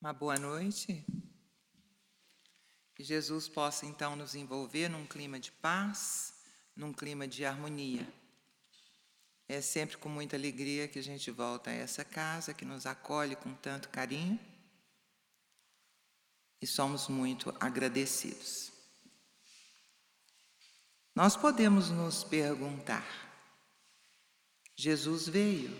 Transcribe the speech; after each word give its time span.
Uma 0.00 0.12
boa 0.12 0.38
noite. 0.38 1.04
Que 2.94 3.02
Jesus 3.02 3.48
possa 3.48 3.84
então 3.84 4.14
nos 4.14 4.36
envolver 4.36 4.88
num 4.88 5.04
clima 5.04 5.40
de 5.40 5.50
paz, 5.50 6.34
num 6.76 6.92
clima 6.92 7.26
de 7.26 7.44
harmonia. 7.44 8.06
É 9.48 9.60
sempre 9.60 9.96
com 9.96 10.08
muita 10.08 10.36
alegria 10.36 10.86
que 10.86 11.00
a 11.00 11.02
gente 11.02 11.32
volta 11.32 11.70
a 11.70 11.72
essa 11.72 12.04
casa 12.04 12.54
que 12.54 12.64
nos 12.64 12.86
acolhe 12.86 13.34
com 13.34 13.52
tanto 13.54 13.88
carinho 13.88 14.38
e 16.62 16.66
somos 16.66 17.08
muito 17.08 17.52
agradecidos. 17.58 18.70
Nós 21.12 21.36
podemos 21.36 21.90
nos 21.90 22.22
perguntar: 22.22 23.04
Jesus 24.76 25.28
veio, 25.28 25.76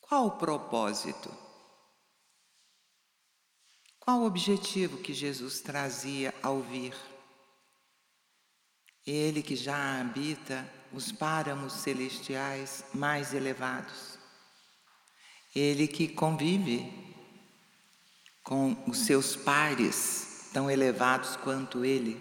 qual 0.00 0.28
o 0.28 0.38
propósito? 0.38 1.49
Qual 4.00 4.20
o 4.20 4.26
objetivo 4.26 4.96
que 4.96 5.12
Jesus 5.12 5.60
trazia 5.60 6.34
ao 6.42 6.62
vir? 6.62 6.94
Ele 9.06 9.42
que 9.42 9.54
já 9.54 10.00
habita 10.00 10.68
os 10.90 11.12
páramos 11.12 11.74
celestiais 11.74 12.82
mais 12.94 13.34
elevados. 13.34 14.18
Ele 15.54 15.86
que 15.86 16.08
convive 16.08 16.90
com 18.42 18.76
os 18.88 19.00
seus 19.00 19.36
pares 19.36 20.48
tão 20.52 20.70
elevados 20.70 21.36
quanto 21.36 21.84
ele. 21.84 22.20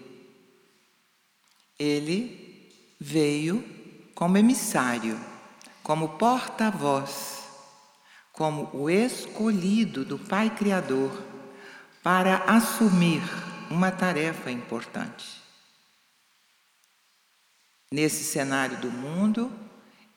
Ele 1.77 2.69
veio 2.99 3.63
como 4.13 4.37
emissário, 4.37 5.17
como 5.81 6.17
porta-voz, 6.17 7.43
como 8.33 8.69
o 8.73 8.89
escolhido 8.89 10.03
do 10.03 10.19
Pai 10.19 10.53
Criador 10.53 11.28
para 12.03 12.37
assumir 12.45 13.21
uma 13.69 13.91
tarefa 13.91 14.49
importante. 14.49 15.41
Nesse 17.91 18.23
cenário 18.23 18.77
do 18.77 18.91
mundo, 18.91 19.51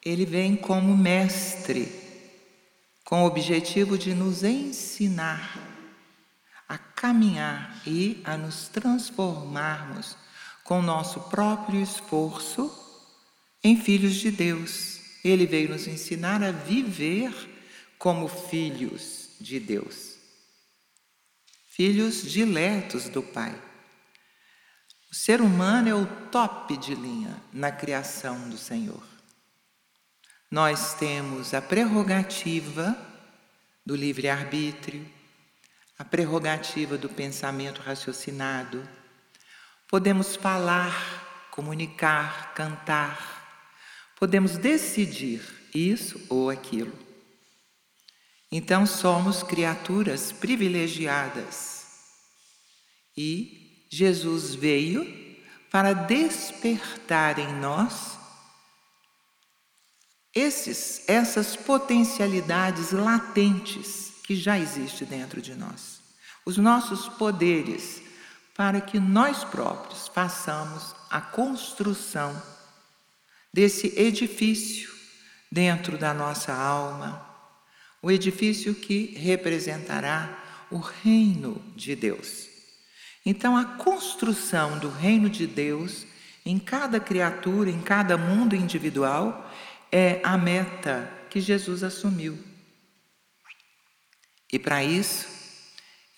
ele 0.04 0.24
vem 0.24 0.56
como 0.56 0.96
mestre, 0.96 2.00
com 3.04 3.22
o 3.22 3.26
objetivo 3.26 3.98
de 3.98 4.14
nos 4.14 4.42
ensinar 4.42 5.58
a 6.68 6.78
caminhar 6.78 7.82
e 7.86 8.22
a 8.24 8.36
nos 8.36 8.68
transformarmos 8.68 10.16
com 10.64 10.80
nosso 10.80 11.20
próprio 11.22 11.82
esforço 11.82 12.72
em 13.62 13.76
filhos 13.76 14.14
de 14.14 14.30
Deus. 14.30 15.00
Ele 15.24 15.46
veio 15.46 15.70
nos 15.70 15.86
ensinar 15.86 16.42
a 16.42 16.52
viver 16.52 17.32
como 17.98 18.28
filhos 18.28 19.30
de 19.40 19.60
Deus 19.60 20.11
filhos 21.74 22.22
diletos 22.30 23.08
do 23.08 23.22
Pai. 23.22 23.54
O 25.10 25.14
ser 25.14 25.40
humano 25.40 25.88
é 25.88 25.94
o 25.94 26.06
top 26.30 26.76
de 26.76 26.94
linha 26.94 27.42
na 27.50 27.72
criação 27.72 28.48
do 28.50 28.58
Senhor. 28.58 29.02
Nós 30.50 30.94
temos 30.94 31.54
a 31.54 31.62
prerrogativa 31.62 32.94
do 33.86 33.96
livre-arbítrio, 33.96 35.06
a 35.98 36.04
prerrogativa 36.04 36.98
do 36.98 37.08
pensamento 37.08 37.80
raciocinado. 37.80 38.86
Podemos 39.88 40.36
falar, 40.36 41.48
comunicar, 41.50 42.52
cantar, 42.54 43.64
podemos 44.16 44.58
decidir 44.58 45.42
isso 45.74 46.20
ou 46.28 46.50
aquilo. 46.50 47.11
Então 48.54 48.84
somos 48.86 49.42
criaturas 49.42 50.30
privilegiadas. 50.30 51.86
E 53.16 53.86
Jesus 53.90 54.54
veio 54.54 55.06
para 55.70 55.94
despertar 55.94 57.38
em 57.38 57.50
nós 57.54 58.18
esses, 60.34 61.08
essas 61.08 61.56
potencialidades 61.56 62.92
latentes 62.92 64.12
que 64.22 64.36
já 64.36 64.58
existem 64.58 65.08
dentro 65.08 65.40
de 65.40 65.54
nós. 65.54 66.02
Os 66.44 66.58
nossos 66.58 67.08
poderes 67.08 68.02
para 68.54 68.82
que 68.82 69.00
nós 69.00 69.44
próprios 69.44 70.08
façamos 70.08 70.94
a 71.08 71.22
construção 71.22 72.40
desse 73.52 73.98
edifício 73.98 74.92
dentro 75.50 75.96
da 75.96 76.12
nossa 76.12 76.52
alma, 76.52 77.31
o 78.02 78.10
edifício 78.10 78.74
que 78.74 79.14
representará 79.16 80.66
o 80.70 80.78
reino 80.78 81.62
de 81.76 81.94
Deus. 81.94 82.48
Então, 83.24 83.56
a 83.56 83.64
construção 83.64 84.78
do 84.78 84.90
reino 84.90 85.30
de 85.30 85.46
Deus 85.46 86.04
em 86.44 86.58
cada 86.58 86.98
criatura, 86.98 87.70
em 87.70 87.80
cada 87.80 88.18
mundo 88.18 88.56
individual, 88.56 89.48
é 89.92 90.20
a 90.24 90.36
meta 90.36 91.08
que 91.30 91.40
Jesus 91.40 91.84
assumiu. 91.84 92.36
E 94.52 94.58
para 94.58 94.82
isso, 94.82 95.28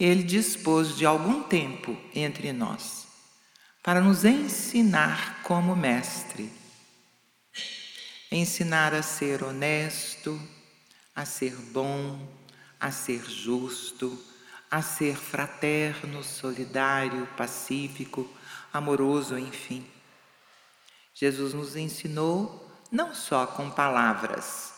ele 0.01 0.23
dispôs 0.23 0.97
de 0.97 1.05
algum 1.05 1.43
tempo 1.43 1.97
entre 2.15 2.53
nós, 2.53 3.07
para 3.83 4.01
nos 4.01 4.25
ensinar 4.25 5.43
como 5.43 5.77
mestre. 5.77 6.51
Ensinar 8.33 8.95
a 8.95 9.03
ser 9.03 9.45
honesto, 9.45 10.41
a 11.15 11.25
ser 11.25 11.55
bom, 11.55 12.29
a 12.81 12.91
ser 12.91 13.25
justo, 13.25 14.19
a 14.71 14.83
ser 14.83 15.17
fraterno, 15.17 16.23
solidário, 16.25 17.27
pacífico, 17.37 18.29
amoroso, 18.73 19.39
enfim. 19.39 19.87
Jesus 21.15 21.55
nos 21.55 21.77
ensinou 21.77 22.61
não 22.91 23.15
só 23.15 23.47
com 23.47 23.71
palavras, 23.71 24.73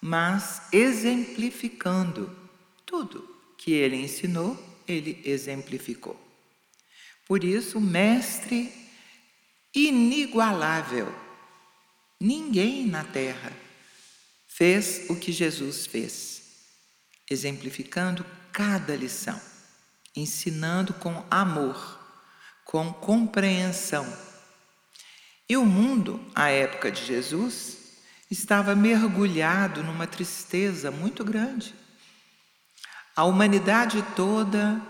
mas 0.00 0.62
exemplificando 0.72 2.36
tudo 2.84 3.28
que 3.56 3.72
ele 3.72 3.96
ensinou, 3.96 4.56
ele 4.86 5.20
exemplificou. 5.24 6.18
Por 7.26 7.42
isso, 7.42 7.80
mestre 7.80 8.72
inigualável. 9.74 11.12
Ninguém 12.20 12.86
na 12.86 13.04
terra 13.04 13.52
fez 14.58 15.08
o 15.08 15.14
que 15.14 15.30
Jesus 15.30 15.86
fez, 15.86 16.42
exemplificando 17.30 18.26
cada 18.52 18.96
lição, 18.96 19.40
ensinando 20.16 20.92
com 20.94 21.24
amor, 21.30 21.96
com 22.64 22.92
compreensão. 22.92 24.04
E 25.48 25.56
o 25.56 25.64
mundo, 25.64 26.20
à 26.34 26.50
época 26.50 26.90
de 26.90 27.04
Jesus, 27.06 28.00
estava 28.28 28.74
mergulhado 28.74 29.84
numa 29.84 30.08
tristeza 30.08 30.90
muito 30.90 31.24
grande. 31.24 31.72
A 33.14 33.22
humanidade 33.22 34.04
toda 34.16 34.82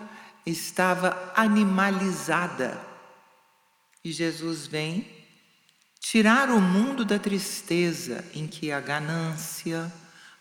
estava 0.46 1.30
animalizada. 1.36 2.80
E 4.02 4.10
Jesus 4.10 4.66
vem 4.66 5.17
tirar 6.00 6.50
o 6.50 6.60
mundo 6.60 7.04
da 7.04 7.18
tristeza 7.18 8.24
em 8.34 8.46
que 8.46 8.72
a 8.72 8.80
ganância, 8.80 9.92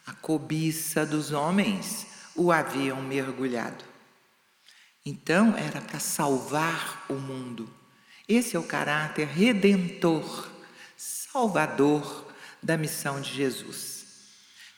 a 0.05 0.13
cobiça 0.13 1.05
dos 1.05 1.31
homens 1.31 2.07
o 2.35 2.51
haviam 2.51 3.01
mergulhado. 3.01 3.83
Então 5.05 5.55
era 5.57 5.81
para 5.81 5.99
salvar 5.99 7.05
o 7.09 7.13
mundo. 7.13 7.69
Esse 8.27 8.55
é 8.55 8.59
o 8.59 8.63
caráter 8.63 9.27
redentor, 9.27 10.49
salvador 10.95 12.27
da 12.61 12.77
missão 12.77 13.19
de 13.21 13.33
Jesus. 13.33 14.05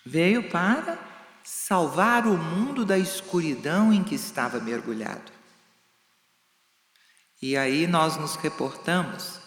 Veio 0.06 0.50
para 0.50 0.98
salvar 1.44 2.28
o 2.28 2.38
mundo 2.38 2.86
da 2.86 2.98
escuridão 2.98 3.92
em 3.92 4.04
que 4.04 4.16
estava 4.16 4.60
mergulhado. 4.60 5.32
E 7.42 7.58
aí 7.58 7.88
nós 7.88 8.18
nos 8.18 8.36
reportamos 8.36 9.39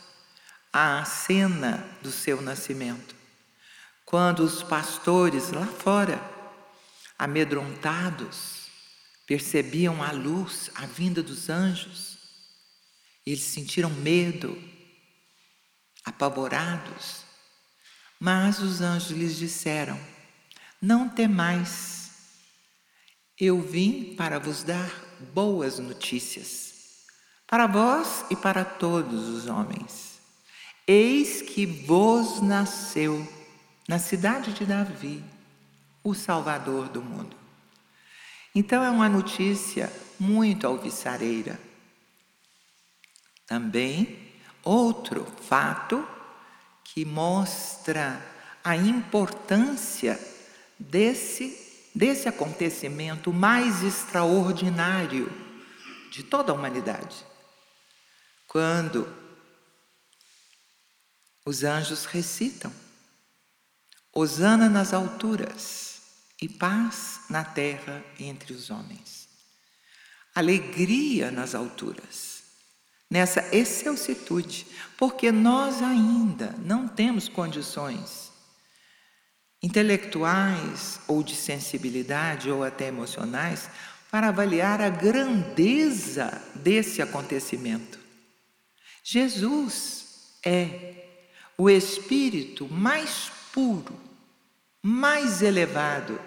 a 0.72 1.04
cena 1.04 1.84
do 2.00 2.10
seu 2.10 2.40
nascimento. 2.40 3.14
Quando 4.06 4.40
os 4.40 4.62
pastores 4.62 5.50
lá 5.50 5.66
fora, 5.66 6.20
amedrontados, 7.18 8.68
percebiam 9.26 10.02
a 10.02 10.12
luz, 10.12 10.70
a 10.74 10.86
vinda 10.86 11.22
dos 11.22 11.50
anjos, 11.50 12.18
eles 13.24 13.42
sentiram 13.42 13.90
medo, 13.90 14.60
apavorados. 16.04 17.22
Mas 18.18 18.58
os 18.58 18.80
anjos 18.80 19.10
lhes 19.10 19.36
disseram: 19.36 19.98
Não 20.80 21.08
temais, 21.08 22.10
eu 23.38 23.60
vim 23.60 24.14
para 24.16 24.38
vos 24.38 24.62
dar 24.62 24.90
boas 25.32 25.78
notícias, 25.78 27.04
para 27.46 27.66
vós 27.66 28.24
e 28.30 28.36
para 28.36 28.64
todos 28.64 29.28
os 29.28 29.46
homens. 29.46 30.11
Eis 30.86 31.42
que 31.42 31.64
vos 31.64 32.40
nasceu 32.40 33.26
na 33.88 33.98
cidade 33.98 34.52
de 34.52 34.64
Davi 34.64 35.22
o 36.02 36.14
Salvador 36.14 36.88
do 36.88 37.00
mundo. 37.00 37.36
Então 38.54 38.82
é 38.82 38.90
uma 38.90 39.08
notícia 39.08 39.92
muito 40.18 40.66
alvissareira. 40.66 41.58
Também 43.46 44.32
outro 44.64 45.24
fato 45.24 46.06
que 46.84 47.04
mostra 47.04 48.20
a 48.64 48.76
importância 48.76 50.18
desse, 50.78 51.88
desse 51.94 52.28
acontecimento 52.28 53.32
mais 53.32 53.82
extraordinário 53.82 55.32
de 56.10 56.22
toda 56.22 56.52
a 56.52 56.54
humanidade. 56.54 57.24
Quando 58.46 59.21
os 61.44 61.64
anjos 61.64 62.04
recitam: 62.04 62.72
Hosana 64.14 64.68
nas 64.68 64.92
alturas 64.92 66.00
e 66.40 66.48
paz 66.48 67.20
na 67.30 67.44
terra 67.44 68.02
entre 68.18 68.52
os 68.52 68.70
homens. 68.70 69.28
Alegria 70.34 71.30
nas 71.30 71.54
alturas, 71.54 72.42
nessa 73.10 73.54
excelsitude, 73.54 74.66
porque 74.96 75.30
nós 75.30 75.82
ainda 75.82 76.54
não 76.58 76.88
temos 76.88 77.28
condições 77.28 78.32
intelectuais 79.62 80.98
ou 81.06 81.22
de 81.22 81.36
sensibilidade 81.36 82.50
ou 82.50 82.64
até 82.64 82.88
emocionais 82.88 83.68
para 84.10 84.28
avaliar 84.28 84.80
a 84.80 84.88
grandeza 84.88 86.42
desse 86.54 87.00
acontecimento. 87.00 87.98
Jesus 89.04 90.38
é 90.44 91.01
o 91.56 91.68
espírito 91.68 92.68
mais 92.68 93.30
puro, 93.52 93.98
mais 94.82 95.42
elevado, 95.42 96.20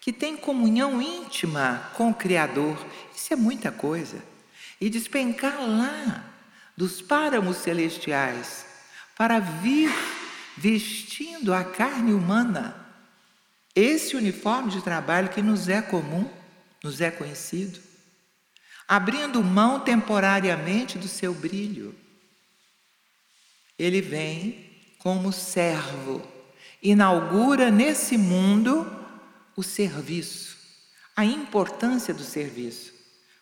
que 0.00 0.12
tem 0.12 0.36
comunhão 0.36 1.02
íntima 1.02 1.90
com 1.94 2.10
o 2.10 2.14
Criador. 2.14 2.78
Isso 3.14 3.32
é 3.32 3.36
muita 3.36 3.72
coisa. 3.72 4.22
E 4.80 4.88
despencar 4.88 5.60
lá 5.60 6.24
dos 6.76 7.02
páramos 7.02 7.56
celestiais 7.56 8.64
para 9.16 9.40
vir 9.40 9.92
vestindo 10.56 11.52
a 11.52 11.64
carne 11.64 12.12
humana, 12.12 12.74
esse 13.74 14.16
uniforme 14.16 14.70
de 14.70 14.82
trabalho 14.82 15.28
que 15.28 15.42
nos 15.42 15.68
é 15.68 15.82
comum, 15.82 16.28
nos 16.82 17.00
é 17.00 17.10
conhecido, 17.10 17.80
abrindo 18.86 19.42
mão 19.42 19.80
temporariamente 19.80 20.98
do 20.98 21.06
seu 21.06 21.34
brilho. 21.34 21.94
Ele 23.78 24.00
vem 24.00 24.68
como 24.98 25.32
servo, 25.32 26.22
inaugura 26.82 27.70
nesse 27.70 28.18
mundo 28.18 28.90
o 29.56 29.62
serviço, 29.62 30.56
a 31.16 31.24
importância 31.24 32.12
do 32.12 32.22
serviço. 32.22 32.92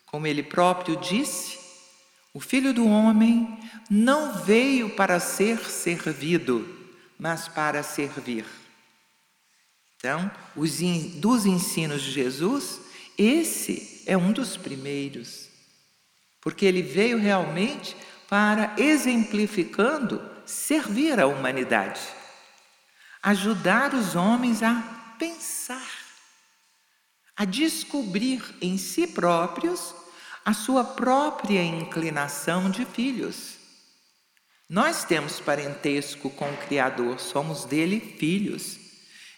Como 0.07 0.27
ele 0.27 0.43
próprio 0.43 0.97
disse, 0.97 1.59
o 2.33 2.41
filho 2.41 2.73
do 2.75 2.87
homem 2.87 3.59
não 3.91 4.43
veio 4.45 4.91
para 4.91 5.19
ser 5.19 5.59
servido, 5.71 6.69
mas 7.19 7.49
para 7.49 7.83
servir. 7.83 8.45
Então, 9.97 10.31
os, 10.55 10.79
dos 11.15 11.47
ensinos 11.47 12.03
de 12.03 12.13
Jesus, 12.13 12.81
esse 13.17 14.03
é 14.07 14.17
um 14.17 14.33
dos 14.33 14.57
primeiros, 14.57 15.49
porque 16.41 16.67
ele 16.67 16.83
veio 16.83 17.19
realmente 17.19 17.97
para, 18.29 18.75
exemplificando, 18.77 20.23
servir 20.45 21.21
a 21.21 21.27
humanidade, 21.27 22.01
ajudar 23.23 23.95
os 23.95 24.15
homens 24.15 24.63
a 24.63 24.75
pensar, 25.19 25.89
a 27.37 27.45
descobrir 27.45 28.43
em 28.61 28.79
si 28.79 29.07
próprios 29.07 29.95
a 30.45 30.53
sua 30.53 30.85
própria 30.85 31.63
inclinação 31.63 32.71
de 32.71 32.85
filhos 32.85 33.57
nós 34.69 35.05
temos 35.05 35.39
parentesco 35.39 36.29
com 36.29 36.51
o 36.51 36.57
Criador, 36.57 37.21
somos 37.21 37.65
dele 37.65 38.01
filhos. 38.01 38.77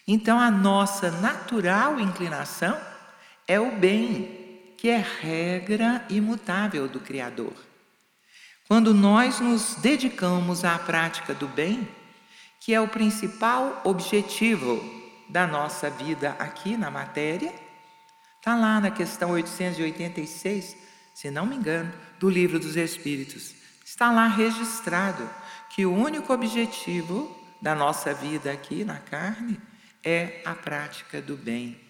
Então 0.07 0.39
a 0.39 0.49
nossa 0.49 1.11
natural 1.11 1.99
inclinação 1.99 2.75
é 3.47 3.59
o 3.59 3.77
bem, 3.77 4.73
que 4.75 4.89
é 4.89 4.97
regra 4.97 6.03
imutável 6.09 6.87
do 6.87 6.99
Criador. 6.99 7.53
Quando 8.69 8.93
nós 8.93 9.39
nos 9.39 9.73
dedicamos 9.81 10.63
à 10.63 10.77
prática 10.77 11.33
do 11.33 11.47
bem, 11.47 11.89
que 12.59 12.71
é 12.71 12.79
o 12.79 12.87
principal 12.87 13.81
objetivo 13.83 14.79
da 15.27 15.47
nossa 15.47 15.89
vida 15.89 16.35
aqui 16.37 16.77
na 16.77 16.91
matéria, 16.91 17.51
está 18.37 18.55
lá 18.55 18.79
na 18.79 18.91
questão 18.91 19.31
886, 19.31 20.77
se 21.15 21.31
não 21.31 21.47
me 21.47 21.55
engano, 21.55 21.91
do 22.19 22.29
Livro 22.29 22.59
dos 22.59 22.75
Espíritos. 22.75 23.55
Está 23.83 24.11
lá 24.11 24.27
registrado 24.27 25.27
que 25.71 25.87
o 25.87 25.91
único 25.91 26.31
objetivo 26.31 27.35
da 27.59 27.73
nossa 27.73 28.13
vida 28.13 28.51
aqui 28.51 28.83
na 28.83 28.99
carne 28.99 29.59
é 30.03 30.43
a 30.45 30.53
prática 30.53 31.19
do 31.19 31.35
bem. 31.35 31.81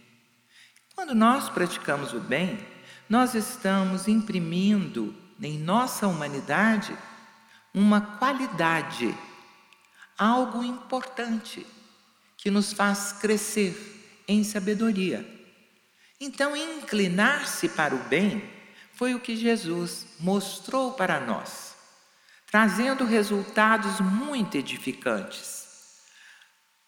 Quando 0.96 1.14
nós 1.14 1.50
praticamos 1.50 2.14
o 2.14 2.22
bem, 2.22 2.58
nós 3.10 3.36
estamos 3.36 4.08
imprimindo 4.08 5.14
em 5.42 5.58
nossa 5.58 6.08
humanidade 6.08 6.98
uma 7.74 8.02
qualidade, 8.02 9.16
algo 10.18 10.64
importante 10.64 11.66
que 12.36 12.50
nos 12.50 12.74
faz 12.74 13.14
crescer 13.14 14.24
em 14.28 14.44
sabedoria. 14.44 15.28
Então, 16.20 16.56
inclinar-se 16.56 17.70
para 17.70 17.96
o 17.96 18.04
bem 18.06 18.44
foi 18.94 19.14
o 19.14 19.20
que 19.20 19.36
Jesus 19.36 20.08
mostrou 20.20 20.94
para 20.94 21.20
nós 21.20 21.70
trazendo 22.52 23.06
resultados 23.06 24.00
muito 24.00 24.58
edificantes, 24.58 25.68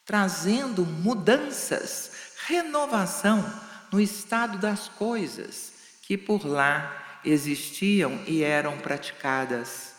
trazendo 0.04 0.86
mudanças, 0.86 2.12
renovação 2.48 3.44
no 3.92 4.02
estado 4.02 4.58
das 4.58 4.88
coisas 4.88 5.74
que 6.02 6.18
por 6.18 6.46
lá 6.46 7.01
existiam 7.24 8.24
e 8.28 8.44
eram 8.44 8.78
praticadas. 8.78 9.94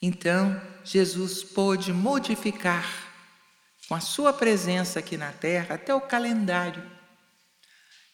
Então, 0.00 0.60
Jesus 0.84 1.42
pôde 1.42 1.92
modificar, 1.92 2.86
com 3.88 3.94
a 3.94 4.00
sua 4.00 4.32
presença 4.32 4.98
aqui 4.98 5.16
na 5.16 5.32
terra, 5.32 5.76
até 5.76 5.94
o 5.94 6.00
calendário. 6.00 6.82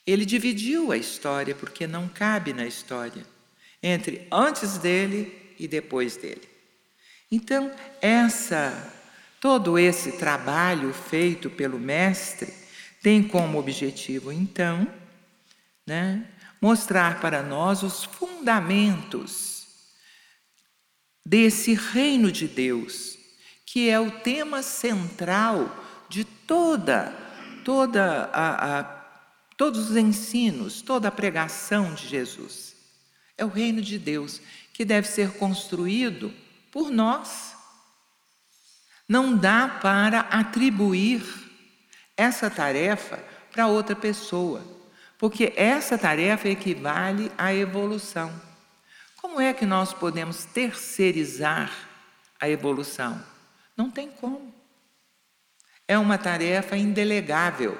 Ele 0.06 0.24
dividiu 0.24 0.92
a 0.92 0.96
história, 0.96 1.54
porque 1.54 1.86
não 1.86 2.08
cabe 2.08 2.52
na 2.52 2.66
história, 2.66 3.24
entre 3.82 4.26
antes 4.30 4.78
dele 4.78 5.54
e 5.58 5.66
depois 5.66 6.16
dele. 6.16 6.48
Então, 7.30 7.74
essa 8.00 8.92
todo 9.42 9.76
esse 9.76 10.12
trabalho 10.12 10.94
feito 10.94 11.50
pelo 11.50 11.76
mestre 11.76 12.54
tem 13.02 13.20
como 13.24 13.58
objetivo 13.58 14.30
então, 14.30 14.86
né, 15.84 16.24
mostrar 16.62 17.20
para 17.20 17.42
nós 17.42 17.82
os 17.82 18.04
fundamentos 18.04 19.66
desse 21.26 21.74
reino 21.74 22.32
de 22.32 22.46
Deus, 22.48 23.18
que 23.66 23.90
é 23.90 23.98
o 23.98 24.20
tema 24.20 24.62
central 24.62 25.84
de 26.08 26.24
toda 26.24 27.20
toda 27.64 28.30
a, 28.32 28.80
a 28.80 28.84
todos 29.56 29.90
os 29.90 29.96
ensinos, 29.96 30.82
toda 30.82 31.08
a 31.08 31.12
pregação 31.12 31.94
de 31.94 32.08
Jesus. 32.08 32.74
É 33.36 33.44
o 33.44 33.48
reino 33.48 33.80
de 33.80 33.98
Deus 33.98 34.40
que 34.72 34.84
deve 34.84 35.06
ser 35.06 35.34
construído 35.34 36.32
por 36.70 36.90
nós. 36.90 37.54
Não 39.08 39.36
dá 39.36 39.68
para 39.68 40.20
atribuir 40.20 41.22
essa 42.16 42.50
tarefa 42.50 43.18
para 43.50 43.66
outra 43.66 43.94
pessoa, 43.94 44.62
porque 45.22 45.52
essa 45.54 45.96
tarefa 45.96 46.48
equivale 46.48 47.30
à 47.38 47.54
evolução. 47.54 48.32
Como 49.20 49.40
é 49.40 49.54
que 49.54 49.64
nós 49.64 49.94
podemos 49.94 50.44
terceirizar 50.46 51.70
a 52.40 52.48
evolução? 52.48 53.22
Não 53.76 53.88
tem 53.88 54.10
como. 54.10 54.52
É 55.86 55.96
uma 55.96 56.18
tarefa 56.18 56.76
indelegável 56.76 57.78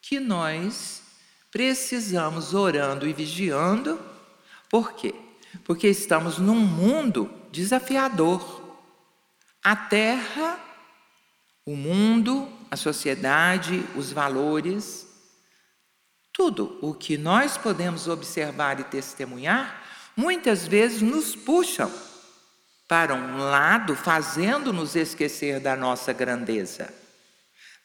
que 0.00 0.20
nós 0.20 1.02
precisamos 1.50 2.54
orando 2.54 3.08
e 3.08 3.12
vigiando. 3.12 4.00
Por 4.70 4.92
quê? 4.92 5.12
porque 5.64 5.88
estamos 5.88 6.38
num 6.38 6.58
mundo 6.58 7.30
desafiador. 7.50 8.62
A 9.62 9.76
terra, 9.76 10.58
o 11.64 11.76
mundo, 11.76 12.48
a 12.70 12.76
sociedade, 12.76 13.84
os 13.94 14.12
valores, 14.12 15.06
tudo 16.32 16.78
o 16.80 16.94
que 16.94 17.18
nós 17.18 17.58
podemos 17.58 18.08
observar 18.08 18.80
e 18.80 18.84
testemunhar, 18.84 19.82
muitas 20.16 20.66
vezes 20.66 21.02
nos 21.02 21.36
puxam 21.36 21.92
para 22.88 23.14
um 23.14 23.38
lado, 23.38 23.94
fazendo-nos 23.94 24.96
esquecer 24.96 25.60
da 25.60 25.76
nossa 25.76 26.12
grandeza, 26.12 26.92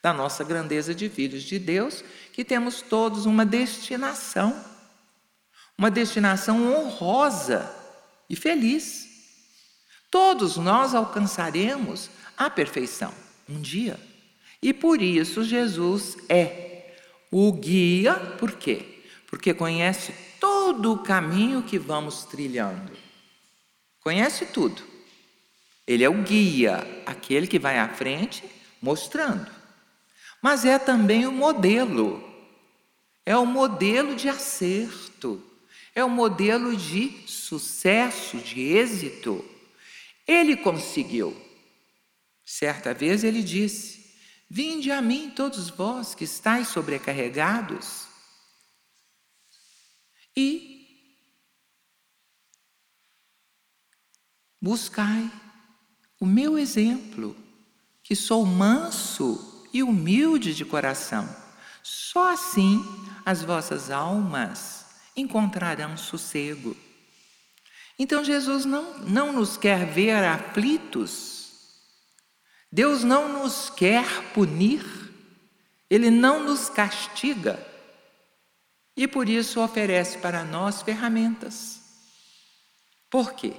da 0.02 0.12
nossa 0.12 0.44
grandeza 0.44 0.94
de 0.94 1.08
filhos 1.08 1.42
de 1.42 1.58
Deus, 1.58 2.04
que 2.32 2.44
temos 2.44 2.82
todos 2.82 3.26
uma 3.26 3.44
destinação, 3.44 4.58
uma 5.76 5.90
destinação 5.90 6.74
honrosa 6.74 7.74
e 8.28 8.36
feliz. 8.36 9.06
Todos 10.10 10.56
nós 10.56 10.94
alcançaremos 10.94 12.10
a 12.36 12.48
perfeição 12.48 13.12
um 13.48 13.60
dia. 13.60 13.98
E 14.60 14.72
por 14.72 15.00
isso 15.00 15.44
Jesus 15.44 16.16
é 16.28 16.67
o 17.30 17.52
guia, 17.52 18.14
por 18.38 18.52
quê? 18.52 19.02
Porque 19.26 19.52
conhece 19.52 20.14
todo 20.40 20.92
o 20.92 21.02
caminho 21.02 21.62
que 21.62 21.78
vamos 21.78 22.24
trilhando. 22.24 22.92
Conhece 24.00 24.46
tudo. 24.46 24.82
Ele 25.86 26.04
é 26.04 26.08
o 26.08 26.22
guia, 26.22 26.86
aquele 27.06 27.46
que 27.46 27.58
vai 27.58 27.78
à 27.78 27.88
frente 27.88 28.44
mostrando. 28.80 29.50
Mas 30.40 30.64
é 30.64 30.78
também 30.78 31.26
o 31.26 31.32
modelo. 31.32 32.22
É 33.26 33.36
o 33.36 33.44
modelo 33.44 34.14
de 34.14 34.28
acerto. 34.28 35.42
É 35.94 36.04
o 36.04 36.08
modelo 36.08 36.76
de 36.76 37.24
sucesso, 37.26 38.38
de 38.38 38.60
êxito. 38.60 39.44
Ele 40.26 40.56
conseguiu. 40.56 41.36
Certa 42.44 42.94
vez 42.94 43.24
ele 43.24 43.42
disse: 43.42 43.97
Vinde 44.50 44.90
a 44.90 45.02
mim, 45.02 45.30
todos 45.30 45.68
vós 45.68 46.14
que 46.14 46.24
estáis 46.24 46.68
sobrecarregados, 46.68 48.06
e 50.34 50.78
buscai 54.60 55.30
o 56.20 56.24
meu 56.24 56.58
exemplo, 56.58 57.36
que 58.02 58.16
sou 58.16 58.46
manso 58.46 59.66
e 59.72 59.82
humilde 59.82 60.54
de 60.54 60.64
coração. 60.64 61.28
Só 61.82 62.32
assim 62.32 62.82
as 63.24 63.42
vossas 63.42 63.90
almas 63.90 64.86
encontrarão 65.16 65.96
sossego. 65.96 66.76
Então 67.98 68.24
Jesus 68.24 68.64
não, 68.64 68.98
não 69.00 69.32
nos 69.32 69.56
quer 69.56 69.84
ver 69.86 70.24
aflitos, 70.24 71.37
Deus 72.70 73.02
não 73.02 73.42
nos 73.42 73.70
quer 73.70 74.06
punir, 74.32 74.84
Ele 75.88 76.10
não 76.10 76.44
nos 76.44 76.68
castiga 76.68 77.58
e 78.98 79.06
por 79.06 79.28
isso 79.28 79.60
oferece 79.60 80.18
para 80.18 80.44
nós 80.44 80.82
ferramentas. 80.82 81.80
Por 83.08 83.32
quê? 83.32 83.52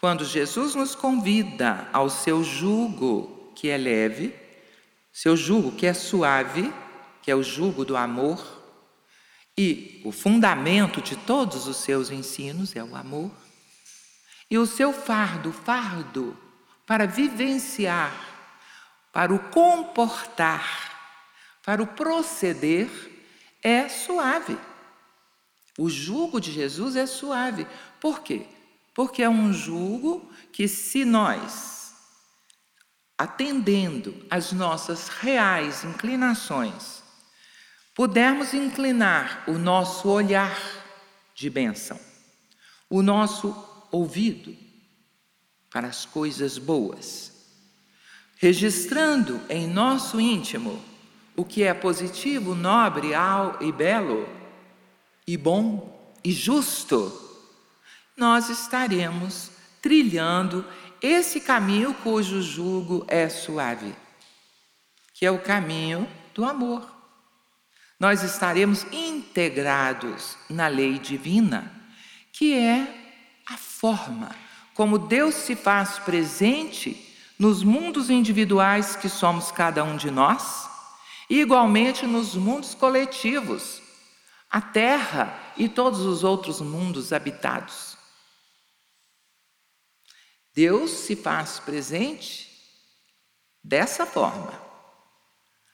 Quando 0.00 0.24
Jesus 0.24 0.76
nos 0.76 0.94
convida 0.94 1.88
ao 1.92 2.08
seu 2.08 2.44
jugo, 2.44 3.52
que 3.56 3.68
é 3.68 3.76
leve, 3.76 4.32
seu 5.12 5.36
jugo 5.36 5.72
que 5.72 5.84
é 5.84 5.92
suave, 5.92 6.72
que 7.22 7.30
é 7.30 7.34
o 7.34 7.42
jugo 7.42 7.84
do 7.84 7.96
amor, 7.96 8.62
e 9.58 10.00
o 10.04 10.12
fundamento 10.12 11.02
de 11.02 11.16
todos 11.16 11.66
os 11.66 11.78
seus 11.78 12.10
ensinos 12.10 12.74
é 12.76 12.84
o 12.84 12.94
amor, 12.94 13.32
e 14.48 14.56
o 14.58 14.66
seu 14.66 14.92
fardo, 14.92 15.52
fardo 15.52 16.36
para 16.86 17.06
vivenciar, 17.06 18.12
para 19.12 19.32
o 19.32 19.38
comportar, 19.38 20.90
para 21.64 21.82
o 21.82 21.86
proceder, 21.86 22.90
é 23.62 23.88
suave. 23.88 24.58
O 25.78 25.88
jugo 25.88 26.40
de 26.40 26.52
Jesus 26.52 26.96
é 26.96 27.06
suave. 27.06 27.66
Por 28.00 28.20
quê? 28.20 28.46
Porque 28.94 29.22
é 29.22 29.28
um 29.28 29.52
jugo 29.52 30.30
que, 30.52 30.68
se 30.68 31.04
nós, 31.04 31.94
atendendo 33.16 34.26
às 34.28 34.52
nossas 34.52 35.08
reais 35.08 35.84
inclinações, 35.84 37.02
pudermos 37.94 38.52
inclinar 38.52 39.44
o 39.46 39.52
nosso 39.52 40.08
olhar 40.08 40.58
de 41.34 41.48
bênção, 41.48 41.98
o 42.90 43.02
nosso 43.02 43.54
ouvido 43.90 44.71
para 45.72 45.88
as 45.88 46.04
coisas 46.04 46.58
boas, 46.58 47.32
registrando 48.36 49.40
em 49.48 49.66
nosso 49.66 50.20
íntimo 50.20 50.82
o 51.34 51.44
que 51.44 51.62
é 51.62 51.72
positivo, 51.72 52.54
nobre 52.54 53.12
e 53.60 53.72
belo, 53.72 54.28
e 55.26 55.36
bom 55.36 56.14
e 56.22 56.30
justo, 56.30 57.18
nós 58.16 58.50
estaremos 58.50 59.50
trilhando 59.80 60.64
esse 61.00 61.40
caminho 61.40 61.94
cujo 61.94 62.42
jugo 62.42 63.04
é 63.08 63.28
suave, 63.28 63.94
que 65.14 65.24
é 65.24 65.30
o 65.30 65.40
caminho 65.40 66.06
do 66.34 66.44
amor. 66.44 66.86
Nós 67.98 68.22
estaremos 68.22 68.84
integrados 68.92 70.36
na 70.50 70.68
lei 70.68 70.98
divina, 70.98 71.72
que 72.32 72.52
é 72.52 73.42
a 73.46 73.56
forma 73.56 74.41
como 74.74 74.98
Deus 74.98 75.34
se 75.34 75.54
faz 75.54 75.98
presente 75.98 77.14
nos 77.38 77.62
mundos 77.62 78.08
individuais 78.08 78.96
que 78.96 79.08
somos 79.08 79.50
cada 79.50 79.82
um 79.82 79.96
de 79.96 80.10
nós, 80.10 80.68
e 81.28 81.40
igualmente 81.40 82.06
nos 82.06 82.34
mundos 82.34 82.74
coletivos, 82.74 83.82
a 84.50 84.60
Terra 84.60 85.52
e 85.56 85.68
todos 85.68 86.00
os 86.00 86.22
outros 86.24 86.60
mundos 86.60 87.12
habitados. 87.12 87.96
Deus 90.54 90.90
se 90.90 91.16
faz 91.16 91.58
presente 91.58 92.50
dessa 93.64 94.04
forma, 94.04 94.52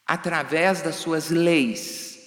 através 0.07 0.83
das 0.83 0.97
suas 0.97 1.31
leis, 1.31 2.19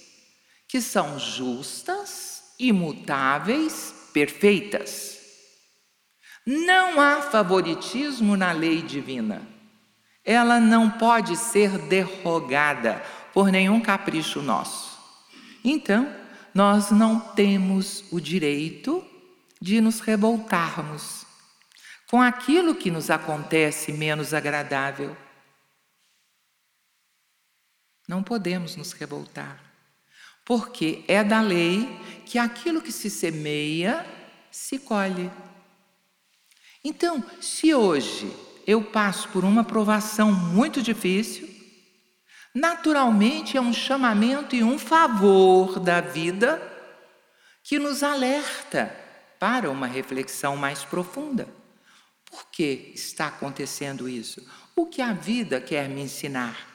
que 0.68 0.80
são 0.80 1.18
justas, 1.18 2.54
imutáveis, 2.58 3.94
perfeitas. 4.12 5.11
Não 6.44 7.00
há 7.00 7.22
favoritismo 7.22 8.36
na 8.36 8.52
lei 8.52 8.82
divina. 8.82 9.42
Ela 10.24 10.60
não 10.60 10.90
pode 10.90 11.36
ser 11.36 11.78
derrogada 11.78 13.02
por 13.32 13.50
nenhum 13.50 13.80
capricho 13.80 14.42
nosso. 14.42 14.98
Então, 15.64 16.12
nós 16.54 16.90
não 16.90 17.18
temos 17.18 18.04
o 18.10 18.20
direito 18.20 19.04
de 19.60 19.80
nos 19.80 20.00
revoltarmos 20.00 21.24
com 22.12 22.20
aquilo 22.20 22.74
que 22.74 22.90
nos 22.90 23.08
acontece 23.08 23.90
menos 23.90 24.34
agradável. 24.34 25.16
Não 28.06 28.22
podemos 28.22 28.76
nos 28.76 28.92
revoltar, 28.92 29.58
porque 30.44 31.04
é 31.08 31.24
da 31.24 31.40
lei 31.40 31.88
que 32.26 32.38
aquilo 32.38 32.82
que 32.82 32.92
se 32.92 33.08
semeia 33.08 34.04
se 34.50 34.78
colhe. 34.78 35.30
Então, 36.84 37.24
se 37.40 37.72
hoje 37.72 38.34
eu 38.66 38.82
passo 38.82 39.28
por 39.28 39.44
uma 39.44 39.62
provação 39.62 40.32
muito 40.32 40.82
difícil, 40.82 41.48
naturalmente 42.52 43.56
é 43.56 43.60
um 43.60 43.72
chamamento 43.72 44.56
e 44.56 44.64
um 44.64 44.78
favor 44.78 45.78
da 45.78 46.00
vida 46.00 46.60
que 47.62 47.78
nos 47.78 48.02
alerta 48.02 48.94
para 49.38 49.70
uma 49.70 49.86
reflexão 49.86 50.56
mais 50.56 50.84
profunda. 50.84 51.48
Por 52.24 52.46
que 52.50 52.90
está 52.94 53.28
acontecendo 53.28 54.08
isso? 54.08 54.44
O 54.74 54.86
que 54.86 55.00
a 55.00 55.12
vida 55.12 55.60
quer 55.60 55.88
me 55.88 56.02
ensinar? 56.02 56.68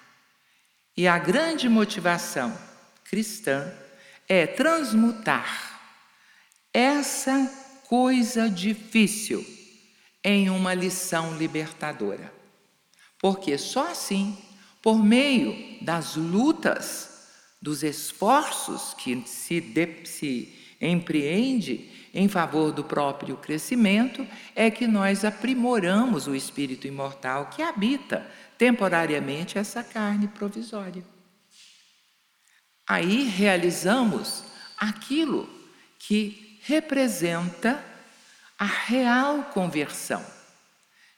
E 0.95 1.05
a 1.07 1.17
grande 1.17 1.67
motivação 1.67 2.57
cristã 3.03 3.73
é 4.27 4.47
transmutar 4.47 5.79
essa 6.73 7.51
coisa 7.87 8.49
difícil 8.49 9.56
em 10.27 10.49
uma 10.49 10.73
lição 10.73 11.37
libertadora. 11.37 12.33
Porque 13.17 13.57
só 13.57 13.91
assim, 13.91 14.37
por 14.83 15.01
meio 15.01 15.81
das 15.81 16.17
lutas, 16.17 17.29
dos 17.61 17.81
esforços 17.81 18.93
que 18.93 19.23
se, 19.25 19.61
de, 19.61 20.05
se 20.05 20.53
empreende 20.81 21.89
em 22.13 22.27
favor 22.27 22.73
do 22.73 22.83
próprio 22.83 23.37
crescimento, 23.37 24.27
é 24.53 24.69
que 24.69 24.85
nós 24.85 25.23
aprimoramos 25.23 26.27
o 26.27 26.35
espírito 26.35 26.85
imortal 26.85 27.45
que 27.45 27.61
habita 27.61 28.29
temporariamente 28.57 29.57
essa 29.57 29.81
carne 29.81 30.27
provisória. 30.27 31.05
Aí 32.85 33.23
realizamos 33.23 34.43
aquilo 34.77 35.49
que 35.97 36.59
representa 36.63 37.81
a 38.57 38.65
real 38.65 39.43
conversão. 39.53 40.25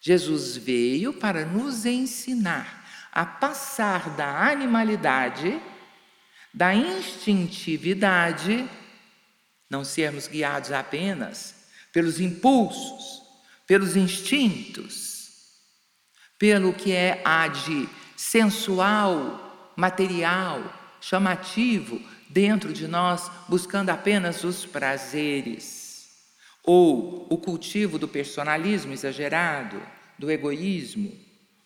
Jesus 0.01 0.57
veio 0.57 1.13
para 1.13 1.45
nos 1.45 1.85
ensinar 1.85 2.85
a 3.11 3.25
passar 3.25 4.09
da 4.11 4.49
animalidade, 4.49 5.61
da 6.53 6.73
instintividade, 6.73 8.67
não 9.69 9.83
sermos 9.83 10.27
guiados 10.27 10.71
apenas 10.71 11.55
pelos 11.91 12.19
impulsos, 12.19 13.21
pelos 13.67 13.95
instintos, 13.95 15.19
pelo 16.37 16.73
que 16.73 16.91
é 16.91 17.21
a 17.25 17.47
de 17.47 17.89
sensual 18.15 19.73
material, 19.75 20.61
chamativo 21.01 22.01
dentro 22.29 22.71
de 22.73 22.87
nós, 22.87 23.29
buscando 23.47 23.89
apenas 23.89 24.43
os 24.43 24.65
prazeres, 24.65 25.78
ou 26.63 27.27
o 27.29 27.37
cultivo 27.37 27.97
do 27.97 28.07
personalismo 28.07 28.93
exagerado, 28.93 29.81
do 30.17 30.29
egoísmo, 30.29 31.11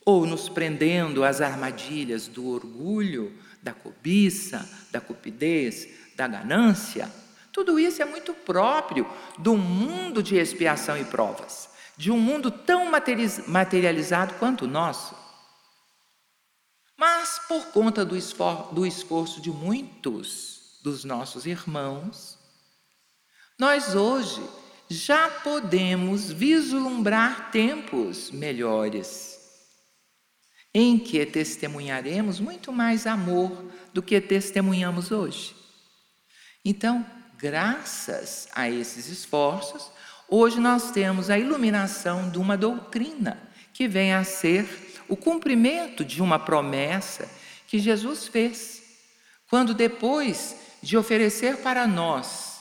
ou 0.06 0.26
nos 0.26 0.50
prendendo 0.50 1.24
às 1.24 1.42
armadilhas 1.42 2.28
do 2.28 2.48
orgulho, 2.50 3.34
da 3.62 3.74
cobiça, 3.74 4.70
da 4.92 5.00
cupidez, 5.00 5.88
da 6.16 6.28
ganância. 6.28 7.10
Tudo 7.52 7.80
isso 7.80 8.02
é 8.02 8.06
muito 8.06 8.34
próprio 8.34 9.08
do 9.38 9.56
mundo 9.56 10.22
de 10.22 10.36
expiação 10.36 10.98
e 10.98 11.06
provas, 11.06 11.70
de 11.96 12.12
um 12.12 12.20
mundo 12.20 12.52
tão 12.52 12.92
materializado 13.48 14.34
quanto 14.36 14.66
o 14.66 14.68
nosso. 14.68 15.16
Mas 16.98 17.40
por 17.48 17.66
conta 17.68 18.06
do, 18.06 18.16
esfor 18.16 18.74
do 18.74 18.86
esforço 18.86 19.42
de 19.42 19.50
muitos 19.50 20.80
dos 20.84 21.04
nossos 21.04 21.46
irmãos, 21.46 22.38
nós 23.58 23.96
hoje 23.96 24.42
já 24.94 25.28
podemos 25.28 26.32
vislumbrar 26.32 27.52
tempos 27.52 28.30
melhores, 28.30 29.40
em 30.74 31.00
que 31.00 31.26
testemunharemos 31.26 32.40
muito 32.40 32.72
mais 32.72 33.08
amor 33.08 33.72
do 33.92 34.02
que 34.02 34.22
testemunhamos 34.22 35.12
hoje. 35.12 35.56
Então, 36.64 37.06
graças 37.38 38.48
a 38.54 38.70
esses 38.70 39.08
esforços, 39.08 39.92
hoje 40.30 40.60
nós 40.60 40.92
temos 40.92 41.30
a 41.30 41.38
iluminação 41.38 42.30
de 42.30 42.38
uma 42.38 42.56
doutrina 42.56 43.42
que 43.74 43.88
vem 43.88 44.14
a 44.14 44.24
ser 44.24 44.68
o 45.10 45.18
cumprimento 45.18 46.06
de 46.06 46.22
uma 46.22 46.38
promessa 46.38 47.30
que 47.68 47.80
Jesus 47.80 48.28
fez, 48.28 48.84
quando 49.50 49.74
depois 49.74 50.56
de 50.82 50.96
oferecer 50.96 51.58
para 51.58 51.88
nós 51.88 52.53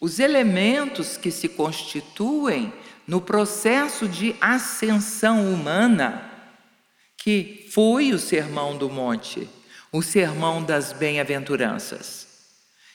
os 0.00 0.18
elementos 0.18 1.16
que 1.16 1.30
se 1.30 1.48
constituem 1.48 2.72
no 3.06 3.20
processo 3.20 4.08
de 4.08 4.34
ascensão 4.40 5.52
humana, 5.52 6.30
que 7.16 7.68
foi 7.70 8.12
o 8.12 8.18
Sermão 8.18 8.76
do 8.78 8.88
Monte, 8.88 9.48
o 9.92 10.00
Sermão 10.00 10.62
das 10.62 10.92
Bem-aventuranças. 10.92 12.28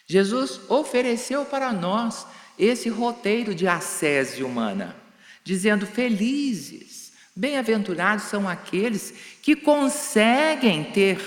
Jesus 0.07 0.59
ofereceu 0.67 1.45
para 1.45 1.71
nós 1.71 2.25
esse 2.57 2.89
roteiro 2.89 3.53
de 3.53 3.67
ascese 3.67 4.43
humana, 4.43 4.95
dizendo: 5.43 5.85
Felizes 5.85 7.05
Bem-aventurados 7.37 8.25
são 8.25 8.47
aqueles 8.47 9.13
que 9.41 9.57
conseguem 9.57 10.85
ter 10.85 11.19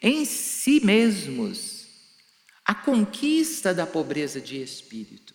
em 0.00 0.24
si 0.24 0.80
mesmos 0.84 1.71
a 2.72 2.74
conquista 2.74 3.74
da 3.74 3.86
pobreza 3.86 4.40
de 4.40 4.62
espírito, 4.62 5.34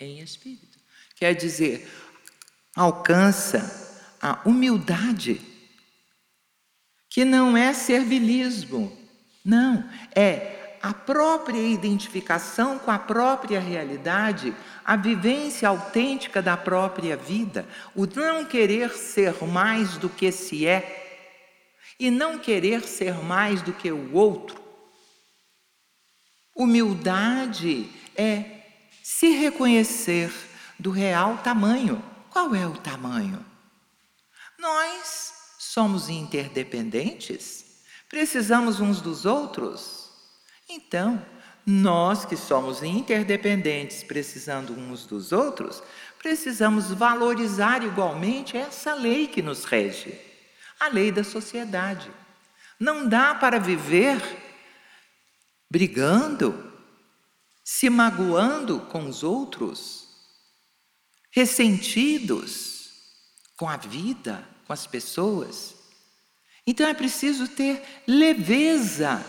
em 0.00 0.20
espírito. 0.20 0.78
Quer 1.16 1.34
dizer, 1.34 1.90
alcança 2.76 4.14
a 4.22 4.40
humildade, 4.48 5.40
que 7.10 7.24
não 7.24 7.56
é 7.56 7.74
servilismo, 7.74 8.96
não, 9.44 9.84
é 10.14 10.78
a 10.80 10.94
própria 10.94 11.60
identificação 11.60 12.78
com 12.78 12.92
a 12.92 13.00
própria 13.00 13.58
realidade, 13.58 14.54
a 14.84 14.94
vivência 14.94 15.68
autêntica 15.68 16.40
da 16.40 16.56
própria 16.56 17.16
vida, 17.16 17.66
o 17.96 18.06
não 18.06 18.44
querer 18.44 18.90
ser 18.92 19.42
mais 19.44 19.98
do 19.98 20.08
que 20.08 20.30
se 20.30 20.64
é 20.64 21.34
e 21.98 22.12
não 22.12 22.38
querer 22.38 22.82
ser 22.82 23.14
mais 23.24 23.60
do 23.60 23.72
que 23.72 23.90
o 23.90 24.14
outro. 24.14 24.65
Humildade 26.56 27.86
é 28.16 28.62
se 29.02 29.28
reconhecer 29.28 30.32
do 30.78 30.90
real 30.90 31.36
tamanho. 31.38 32.02
Qual 32.30 32.54
é 32.54 32.66
o 32.66 32.78
tamanho? 32.78 33.44
Nós 34.58 35.34
somos 35.58 36.08
interdependentes, 36.08 37.82
precisamos 38.08 38.80
uns 38.80 39.02
dos 39.02 39.26
outros. 39.26 40.10
Então, 40.66 41.22
nós 41.66 42.24
que 42.24 42.36
somos 42.36 42.82
interdependentes, 42.82 44.02
precisando 44.02 44.72
uns 44.72 45.04
dos 45.04 45.32
outros, 45.32 45.82
precisamos 46.18 46.90
valorizar 46.90 47.82
igualmente 47.84 48.56
essa 48.56 48.94
lei 48.94 49.26
que 49.26 49.42
nos 49.42 49.64
rege, 49.64 50.18
a 50.80 50.88
lei 50.88 51.12
da 51.12 51.22
sociedade. 51.22 52.10
Não 52.80 53.06
dá 53.06 53.34
para 53.34 53.58
viver 53.58 54.45
brigando, 55.70 56.72
se 57.64 57.90
magoando 57.90 58.80
com 58.80 59.06
os 59.08 59.22
outros, 59.22 60.08
ressentidos 61.30 62.76
com 63.56 63.68
a 63.68 63.76
vida, 63.76 64.46
com 64.66 64.72
as 64.72 64.86
pessoas. 64.86 65.74
Então 66.66 66.86
é 66.86 66.94
preciso 66.94 67.48
ter 67.48 67.82
leveza 68.06 69.24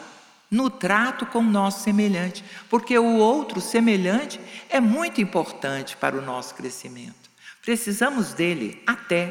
no 0.49 0.69
trato 0.69 1.25
com 1.25 1.39
o 1.39 1.43
nosso 1.43 1.83
semelhante, 1.83 2.43
porque 2.69 2.97
o 2.97 3.17
outro 3.17 3.59
semelhante 3.59 4.39
é 4.69 4.79
muito 4.79 5.19
importante 5.19 5.97
para 5.97 6.17
o 6.17 6.21
nosso 6.21 6.55
crescimento. 6.55 7.29
Precisamos 7.61 8.33
dele 8.33 8.81
até 8.87 9.27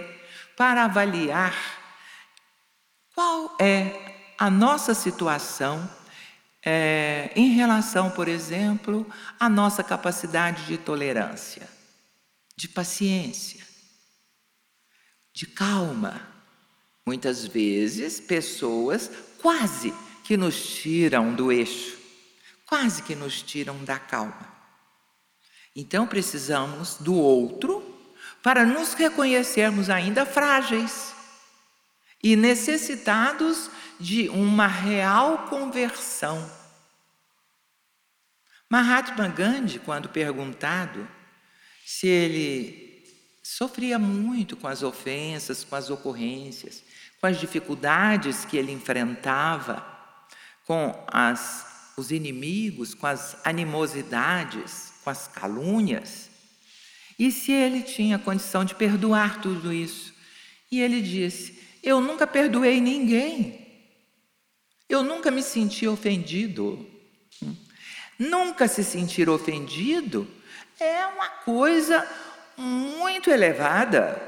para 0.57 0.85
avaliar 0.85 1.55
qual 3.15 3.57
é 3.59 4.35
a 4.39 4.51
nossa 4.51 4.93
situação 4.93 5.89
é, 6.69 7.31
em 7.37 7.51
relação, 7.51 8.11
por 8.11 8.27
exemplo, 8.27 9.09
à 9.39 9.49
nossa 9.49 9.85
capacidade 9.85 10.67
de 10.67 10.77
tolerância, 10.77 11.69
de 12.57 12.69
paciência, 12.69 13.65
de 15.33 15.47
calma. 15.47 16.21
Muitas 17.07 17.47
vezes, 17.47 18.19
pessoas 18.19 19.09
quase 19.41 19.95
que 20.25 20.37
nos 20.37 20.75
tiram 20.75 21.33
do 21.33 21.53
eixo, 21.53 21.97
quase 22.67 23.01
que 23.01 23.15
nos 23.15 23.43
tiram 23.43 23.85
da 23.85 23.97
calma. 23.97 24.53
Então 25.75 26.05
precisamos 26.05 26.97
do 26.99 27.15
outro 27.15 27.95
para 28.43 28.67
nos 28.67 28.93
reconhecermos 28.95 29.89
ainda 29.89 30.27
frágeis 30.27 31.15
e 32.21 32.35
necessitados 32.35 33.71
de 33.99 34.29
uma 34.29 34.67
real 34.67 35.47
conversão. 35.49 36.51
Mahatma 38.69 39.29
Gandhi, 39.29 39.79
quando 39.79 40.09
perguntado 40.09 41.09
se 41.85 42.09
ele 42.09 43.05
sofria 43.43 43.99
muito 43.99 44.57
com 44.57 44.67
as 44.67 44.83
ofensas, 44.83 45.63
com 45.63 45.77
as 45.77 45.89
ocorrências, 45.89 46.83
com 47.21 47.29
as 47.29 47.39
dificuldades 47.39 48.45
que 48.45 48.57
ele 48.57 48.73
enfrentava, 48.73 49.87
com 50.67 50.93
as, 51.07 51.93
os 51.97 52.11
inimigos, 52.11 52.93
com 52.93 53.07
as 53.07 53.37
animosidades, 53.45 54.93
com 55.05 55.11
as 55.11 55.29
calúnias. 55.29 56.29
E 57.17 57.31
se 57.31 57.53
ele 57.53 57.83
tinha 57.83 58.19
condição 58.19 58.65
de 58.65 58.75
perdoar 58.75 59.41
tudo 59.41 59.73
isso? 59.73 60.13
E 60.71 60.81
ele 60.81 61.01
disse: 61.01 61.59
Eu 61.83 62.01
nunca 62.01 62.27
perdoei 62.27 62.81
ninguém. 62.81 63.66
Eu 64.89 65.03
nunca 65.03 65.31
me 65.31 65.43
senti 65.43 65.87
ofendido. 65.87 66.89
Nunca 68.19 68.67
se 68.67 68.83
sentir 68.83 69.29
ofendido 69.29 70.27
é 70.79 71.07
uma 71.07 71.29
coisa 71.29 72.07
muito 72.57 73.31
elevada. 73.31 74.21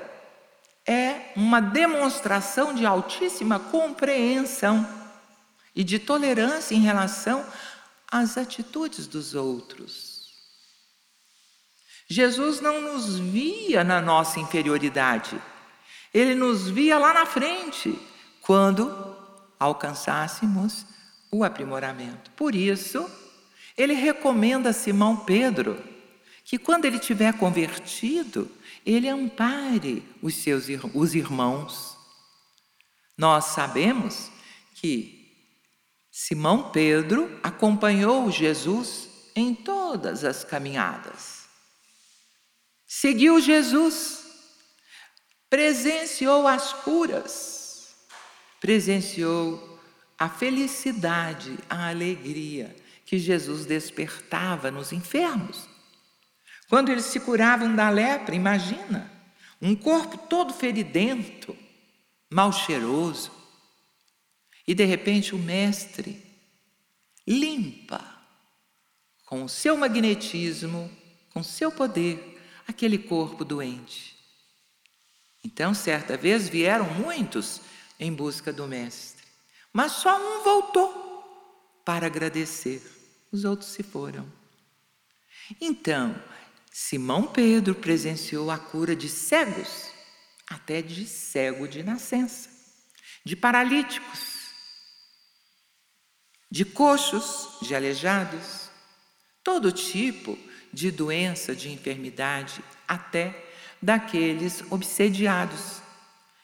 É 0.87 1.33
uma 1.37 1.61
demonstração 1.61 2.75
de 2.75 2.87
altíssima 2.87 3.61
compreensão 3.61 4.87
e 5.75 5.85
de 5.85 5.99
tolerância 5.99 6.75
em 6.75 6.81
relação 6.81 7.47
às 8.11 8.39
atitudes 8.39 9.07
dos 9.07 9.35
outros. 9.35 10.19
Jesus 12.09 12.61
não 12.61 12.81
nos 12.81 13.19
via 13.19 13.85
na 13.85 14.01
nossa 14.01 14.41
inferioridade, 14.41 15.41
ele 16.13 16.35
nos 16.35 16.69
via 16.69 16.99
lá 16.99 17.13
na 17.13 17.27
frente, 17.27 17.99
quando 18.41 19.08
alcançássemos 19.59 20.87
o 21.31 21.45
aprimoramento. 21.45 22.31
Por 22.33 22.55
isso, 22.55 23.09
ele 23.77 23.95
recomenda 23.95 24.71
a 24.71 24.73
Simão 24.73 25.17
Pedro 25.17 25.83
que 26.45 26.59
quando 26.59 26.87
ele 26.87 26.99
tiver 26.99 27.35
convertido, 27.35 28.51
ele 28.85 29.09
ampare 29.09 30.03
os 30.23 30.35
seus 30.37 30.67
os 30.95 31.15
irmãos. 31.15 31.97
Nós 33.17 33.47
sabemos 33.47 34.31
que 34.75 35.19
Simão 36.11 36.71
Pedro 36.71 37.39
acompanhou 37.43 38.31
Jesus 38.31 39.09
em 39.37 39.55
todas 39.55 40.25
as 40.25 40.43
caminhadas. 40.43 41.45
Seguiu 42.87 43.39
Jesus, 43.41 44.25
presenciou 45.51 46.49
as 46.49 46.73
curas, 46.73 47.58
presenciou 48.61 49.81
a 50.19 50.29
felicidade, 50.29 51.59
a 51.69 51.89
alegria 51.89 52.75
que 53.05 53.19
Jesus 53.19 53.65
despertava 53.65 54.71
nos 54.71 54.93
enfermos. 54.93 55.69
Quando 56.69 56.91
eles 56.91 57.07
se 57.07 57.21
curavam 57.21 57.75
da 57.75 57.89
lepra, 57.89 58.35
imagina, 58.35 59.11
um 59.63 59.75
corpo 59.75 60.19
todo 60.19 60.53
feridento, 60.53 61.57
mal 62.31 62.53
cheiroso, 62.53 63.33
e 64.67 64.75
de 64.75 64.85
repente 64.85 65.35
o 65.35 65.39
mestre 65.39 66.23
limpa 67.27 68.05
com 69.25 69.45
o 69.45 69.49
seu 69.49 69.77
magnetismo, 69.77 70.91
com 71.33 71.41
o 71.41 71.45
seu 71.45 71.71
poder, 71.71 72.39
aquele 72.67 72.99
corpo 72.99 73.45
doente. 73.45 74.17
Então, 75.43 75.73
certa 75.73 76.17
vez 76.17 76.49
vieram 76.49 76.85
muitos 76.93 77.63
em 77.99 78.13
busca 78.13 78.53
do 78.53 78.67
mestre, 78.67 79.27
mas 79.73 79.93
só 79.93 80.17
um 80.17 80.45
voltou 80.45 81.83
para 81.85 82.07
agradecer, 82.07 82.83
os 83.33 83.45
outros 83.45 83.71
se 83.71 83.83
foram. 83.83 84.31
Então, 85.61 86.21
Simão 86.71 87.27
Pedro 87.27 87.75
presenciou 87.75 88.51
a 88.51 88.59
cura 88.59 88.95
de 88.95 89.09
cegos, 89.09 89.91
até 90.47 90.81
de 90.81 91.07
cego 91.07 91.67
de 91.67 91.83
nascença, 91.83 92.49
de 93.25 93.35
paralíticos, 93.35 94.39
de 96.51 96.65
coxos, 96.65 97.59
de 97.61 97.75
aleijados, 97.75 98.71
todo 99.43 99.73
tipo 99.73 100.39
de 100.73 100.91
doença, 100.91 101.55
de 101.55 101.71
enfermidade, 101.71 102.63
até 102.87 103.47
daqueles 103.81 104.63
obsediados, 104.71 105.83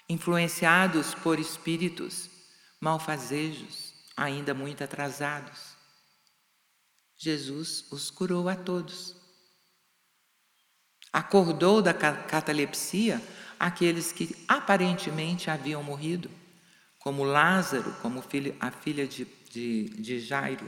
influenciados 0.08 1.14
por 1.14 1.38
espíritos 1.38 2.30
malfazejos, 2.80 3.94
ainda 4.16 4.54
muito 4.54 4.84
atrasados. 4.84 5.74
Jesus 7.16 7.86
os 7.90 8.10
curou 8.10 8.48
a 8.48 8.56
todos. 8.56 9.16
Acordou 11.12 11.80
da 11.80 11.94
catalepsia 11.94 13.22
aqueles 13.58 14.12
que 14.12 14.36
aparentemente 14.48 15.48
haviam 15.48 15.82
morrido, 15.82 16.30
como 16.98 17.22
Lázaro, 17.22 17.92
como 18.02 18.22
a 18.60 18.70
filha 18.70 19.06
de 19.06 19.24
de, 19.54 19.84
de 19.90 20.18
Jairo, 20.18 20.66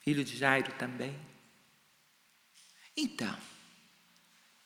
filho 0.00 0.24
de 0.24 0.36
Jairo 0.36 0.72
também. 0.72 1.16
Então, 2.96 3.34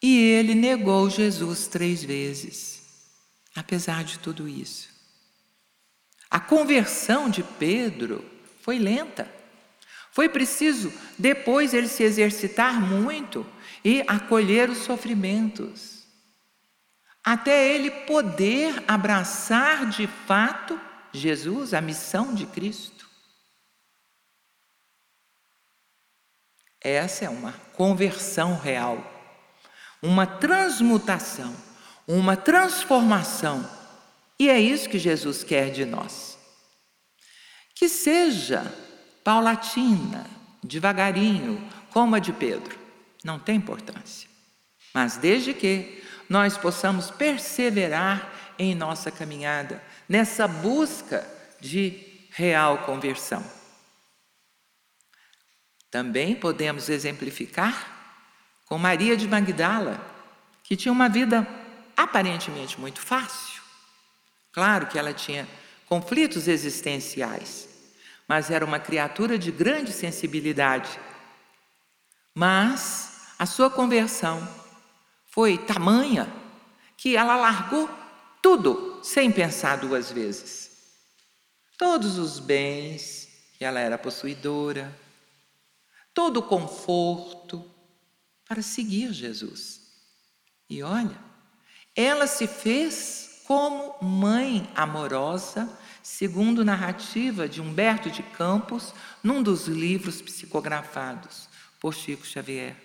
e 0.02 0.16
ele 0.18 0.54
negou 0.54 1.10
Jesus 1.10 1.66
três 1.66 2.02
vezes, 2.02 2.81
apesar 3.54 4.04
de 4.04 4.18
tudo 4.18 4.48
isso. 4.48 4.88
A 6.30 6.40
conversão 6.40 7.28
de 7.28 7.42
Pedro 7.42 8.24
foi 8.62 8.78
lenta. 8.78 9.30
Foi 10.10 10.28
preciso 10.28 10.92
depois 11.18 11.72
ele 11.74 11.88
se 11.88 12.02
exercitar 12.02 12.80
muito 12.80 13.46
e 13.84 14.02
acolher 14.06 14.70
os 14.70 14.78
sofrimentos, 14.78 16.06
até 17.24 17.74
ele 17.74 17.90
poder 17.90 18.82
abraçar 18.86 19.88
de 19.88 20.06
fato 20.06 20.80
Jesus, 21.12 21.74
a 21.74 21.80
missão 21.80 22.34
de 22.34 22.46
Cristo. 22.46 23.08
Essa 26.80 27.26
é 27.26 27.28
uma 27.28 27.52
conversão 27.74 28.58
real, 28.58 28.98
uma 30.00 30.26
transmutação, 30.26 31.54
uma 32.06 32.36
transformação. 32.36 33.68
E 34.38 34.48
é 34.48 34.60
isso 34.60 34.88
que 34.88 34.98
Jesus 34.98 35.44
quer 35.44 35.70
de 35.70 35.84
nós. 35.84 36.38
Que 37.74 37.88
seja 37.88 38.72
paulatina, 39.22 40.26
devagarinho, 40.62 41.62
como 41.90 42.14
a 42.14 42.18
de 42.18 42.32
Pedro, 42.32 42.78
não 43.22 43.38
tem 43.38 43.56
importância. 43.56 44.28
Mas 44.92 45.16
desde 45.16 45.54
que 45.54 46.02
nós 46.28 46.56
possamos 46.56 47.10
perseverar 47.10 48.32
em 48.58 48.74
nossa 48.74 49.10
caminhada, 49.10 49.82
nessa 50.08 50.46
busca 50.46 51.26
de 51.60 52.26
real 52.30 52.78
conversão. 52.78 53.44
Também 55.90 56.34
podemos 56.34 56.88
exemplificar 56.88 57.90
com 58.66 58.78
Maria 58.78 59.16
de 59.16 59.28
Magdala, 59.28 60.00
que 60.64 60.76
tinha 60.76 60.92
uma 60.92 61.08
vida 61.08 61.46
aparentemente 61.96 62.80
muito 62.80 63.00
fácil. 63.00 63.62
Claro 64.52 64.86
que 64.86 64.98
ela 64.98 65.12
tinha 65.12 65.48
conflitos 65.86 66.48
existenciais, 66.48 67.68
mas 68.28 68.50
era 68.50 68.64
uma 68.64 68.78
criatura 68.78 69.38
de 69.38 69.50
grande 69.50 69.92
sensibilidade. 69.92 70.98
Mas 72.34 73.34
a 73.38 73.46
sua 73.46 73.70
conversão 73.70 74.46
foi 75.26 75.58
tamanha 75.58 76.32
que 76.96 77.16
ela 77.16 77.36
largou 77.36 77.88
tudo 78.40 79.00
sem 79.02 79.30
pensar 79.30 79.76
duas 79.76 80.10
vezes. 80.10 80.70
Todos 81.78 82.18
os 82.18 82.38
bens 82.38 83.28
que 83.58 83.64
ela 83.64 83.80
era 83.80 83.98
possuidora, 83.98 84.96
todo 86.14 86.38
o 86.38 86.42
conforto 86.42 87.68
para 88.46 88.62
seguir 88.62 89.12
Jesus. 89.12 89.80
E 90.68 90.82
olha, 90.82 91.31
ela 91.94 92.26
se 92.26 92.46
fez 92.46 93.42
como 93.44 93.96
mãe 94.02 94.70
amorosa, 94.74 95.68
segundo 96.02 96.64
narrativa 96.64 97.48
de 97.48 97.60
Humberto 97.60 98.10
de 98.10 98.22
Campos, 98.22 98.94
num 99.22 99.42
dos 99.42 99.66
livros 99.66 100.22
psicografados 100.22 101.48
por 101.80 101.94
Chico 101.94 102.26
Xavier. 102.26 102.76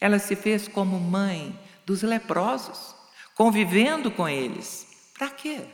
Ela 0.00 0.18
se 0.18 0.34
fez 0.34 0.66
como 0.66 0.98
mãe 0.98 1.58
dos 1.84 2.02
leprosos, 2.02 2.94
convivendo 3.34 4.10
com 4.10 4.28
eles. 4.28 4.86
Para 5.18 5.30
quê? 5.30 5.66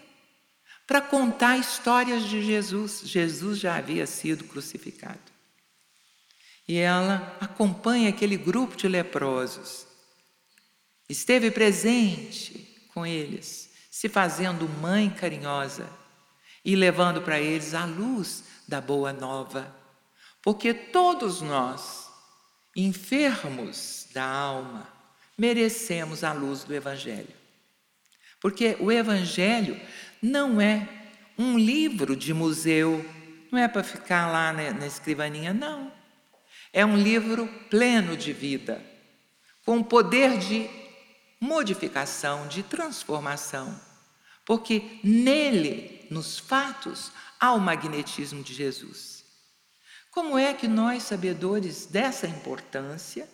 Para 0.87 1.01
contar 1.01 1.59
histórias 1.59 2.25
de 2.25 2.43
Jesus. 2.43 3.03
Jesus 3.05 3.59
já 3.59 3.77
havia 3.77 4.07
sido 4.07 4.45
crucificado 4.45 5.31
e 6.71 6.79
ela 6.79 7.37
acompanha 7.41 8.11
aquele 8.11 8.37
grupo 8.37 8.77
de 8.77 8.87
leprosos. 8.87 9.89
Esteve 11.09 11.51
presente 11.51 12.70
com 12.93 13.07
eles, 13.07 13.71
se 13.91 14.09
fazendo 14.09 14.69
mãe 14.69 15.11
carinhosa 15.11 15.89
e 16.65 16.77
levando 16.77 17.23
para 17.23 17.41
eles 17.41 17.75
a 17.75 17.85
luz 17.85 18.45
da 18.67 18.81
boa 18.81 19.13
nova. 19.13 19.75
Porque 20.43 20.73
todos 20.73 21.41
nós, 21.41 22.09
enfermos 22.75 24.07
da 24.13 24.25
alma, 24.25 24.89
merecemos 25.37 26.23
a 26.25 26.33
luz 26.33 26.65
do 26.65 26.75
Evangelho. 26.75 27.35
Porque 28.41 28.77
o 28.81 28.91
Evangelho 28.91 29.81
não 30.23 30.61
é 30.61 30.89
um 31.37 31.59
livro 31.59 32.15
de 32.15 32.33
museu, 32.33 33.05
não 33.51 33.59
é 33.59 33.67
para 33.67 33.83
ficar 33.83 34.31
lá 34.31 34.53
na, 34.53 34.87
escrivaninha, 34.87 35.53
não. 35.53 35.93
É 36.73 36.85
um 36.85 36.97
livro 36.97 37.49
pleno 37.69 38.17
de 38.17 38.33
vida, 38.33 38.81
com 39.65 39.83
poder 39.83 40.39
de 40.39 40.69
modificação, 41.41 42.47
de 42.47 42.63
transformação, 42.63 43.81
porque 44.45 45.01
nele, 45.03 46.07
nos 46.11 46.39
fatos, 46.39 47.11
há 47.39 47.53
o 47.53 47.61
magnetismo 47.61 48.43
de 48.43 48.53
Jesus. 48.53 49.25
Como 50.11 50.37
é 50.37 50.53
que 50.53 50.69
nós, 50.69 51.05
sabedores 51.05 51.87
dessa 51.87 52.27
importância, 52.27 53.29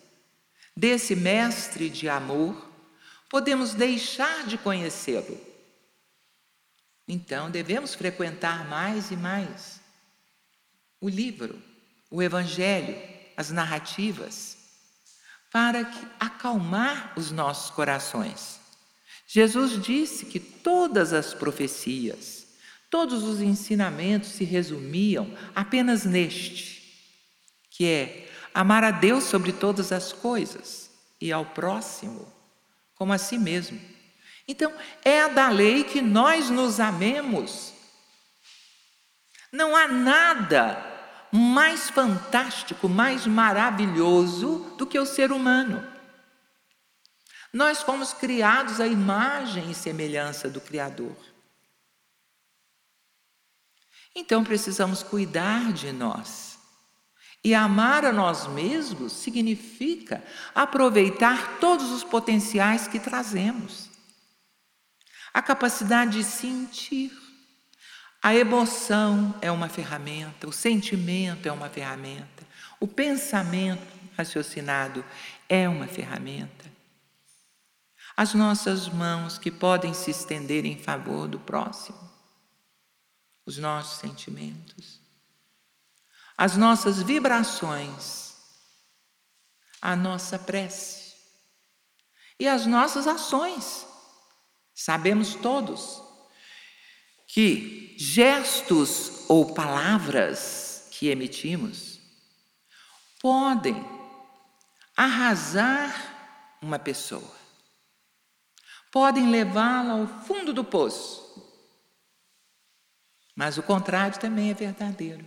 desse 0.76 1.16
mestre 1.16 1.88
de 1.90 2.08
amor, 2.08 2.70
podemos 3.28 3.74
deixar 3.74 4.46
de 4.46 4.56
conhecê-lo? 4.56 5.40
Então, 7.08 7.50
devemos 7.50 7.94
frequentar 7.94 8.68
mais 8.68 9.10
e 9.10 9.16
mais 9.16 9.80
o 11.00 11.08
livro, 11.08 11.60
o 12.10 12.22
Evangelho, 12.22 12.96
as 13.36 13.50
narrativas, 13.50 14.55
para 15.56 15.90
acalmar 16.20 17.14
os 17.16 17.30
nossos 17.30 17.70
corações. 17.70 18.60
Jesus 19.26 19.82
disse 19.82 20.26
que 20.26 20.38
todas 20.38 21.14
as 21.14 21.32
profecias, 21.32 22.46
todos 22.90 23.22
os 23.22 23.40
ensinamentos 23.40 24.32
se 24.32 24.44
resumiam 24.44 25.34
apenas 25.54 26.04
neste, 26.04 27.08
que 27.70 27.86
é 27.86 28.30
amar 28.52 28.84
a 28.84 28.90
Deus 28.90 29.24
sobre 29.24 29.50
todas 29.50 29.92
as 29.92 30.12
coisas 30.12 30.90
e 31.18 31.32
ao 31.32 31.46
próximo 31.46 32.30
como 32.94 33.14
a 33.14 33.18
si 33.18 33.38
mesmo. 33.38 33.80
Então, 34.46 34.70
é 35.02 35.26
da 35.26 35.48
lei 35.48 35.84
que 35.84 36.02
nós 36.02 36.50
nos 36.50 36.80
amemos. 36.80 37.72
Não 39.50 39.74
há 39.74 39.88
nada 39.88 40.95
mais 41.32 41.90
fantástico, 41.90 42.88
mais 42.88 43.26
maravilhoso 43.26 44.74
do 44.76 44.86
que 44.86 44.98
o 44.98 45.06
ser 45.06 45.32
humano. 45.32 45.86
Nós 47.52 47.82
fomos 47.82 48.12
criados 48.12 48.80
à 48.80 48.86
imagem 48.86 49.70
e 49.70 49.74
semelhança 49.74 50.48
do 50.48 50.60
Criador. 50.60 51.16
Então 54.14 54.42
precisamos 54.42 55.02
cuidar 55.02 55.72
de 55.72 55.92
nós. 55.92 56.58
E 57.44 57.54
amar 57.54 58.04
a 58.04 58.12
nós 58.12 58.46
mesmos 58.48 59.12
significa 59.12 60.24
aproveitar 60.54 61.58
todos 61.58 61.92
os 61.92 62.02
potenciais 62.02 62.88
que 62.88 62.98
trazemos. 62.98 63.88
A 65.32 65.40
capacidade 65.40 66.18
de 66.18 66.24
sentir. 66.24 67.25
A 68.26 68.34
emoção 68.34 69.38
é 69.40 69.52
uma 69.52 69.68
ferramenta, 69.68 70.48
o 70.48 70.52
sentimento 70.52 71.46
é 71.46 71.52
uma 71.52 71.70
ferramenta, 71.70 72.44
o 72.80 72.88
pensamento 72.88 73.86
raciocinado 74.16 75.04
é 75.48 75.68
uma 75.68 75.86
ferramenta. 75.86 76.64
As 78.16 78.34
nossas 78.34 78.88
mãos 78.88 79.38
que 79.38 79.48
podem 79.48 79.94
se 79.94 80.10
estender 80.10 80.66
em 80.66 80.76
favor 80.76 81.28
do 81.28 81.38
próximo, 81.38 81.96
os 83.44 83.58
nossos 83.58 84.00
sentimentos, 84.00 85.00
as 86.36 86.56
nossas 86.56 87.00
vibrações, 87.00 88.34
a 89.80 89.94
nossa 89.94 90.36
prece 90.36 91.14
e 92.40 92.48
as 92.48 92.66
nossas 92.66 93.06
ações. 93.06 93.86
Sabemos 94.74 95.36
todos 95.36 96.02
que 97.28 97.85
gestos 97.96 99.24
ou 99.28 99.54
palavras 99.54 100.88
que 100.90 101.08
emitimos 101.08 102.00
podem 103.20 103.76
arrasar 104.96 106.56
uma 106.60 106.78
pessoa, 106.78 107.34
podem 108.92 109.30
levá-la 109.30 109.94
ao 109.94 110.06
fundo 110.24 110.52
do 110.52 110.64
poço. 110.64 111.24
Mas 113.34 113.58
o 113.58 113.62
contrário 113.62 114.18
também 114.18 114.50
é 114.50 114.54
verdadeiro. 114.54 115.26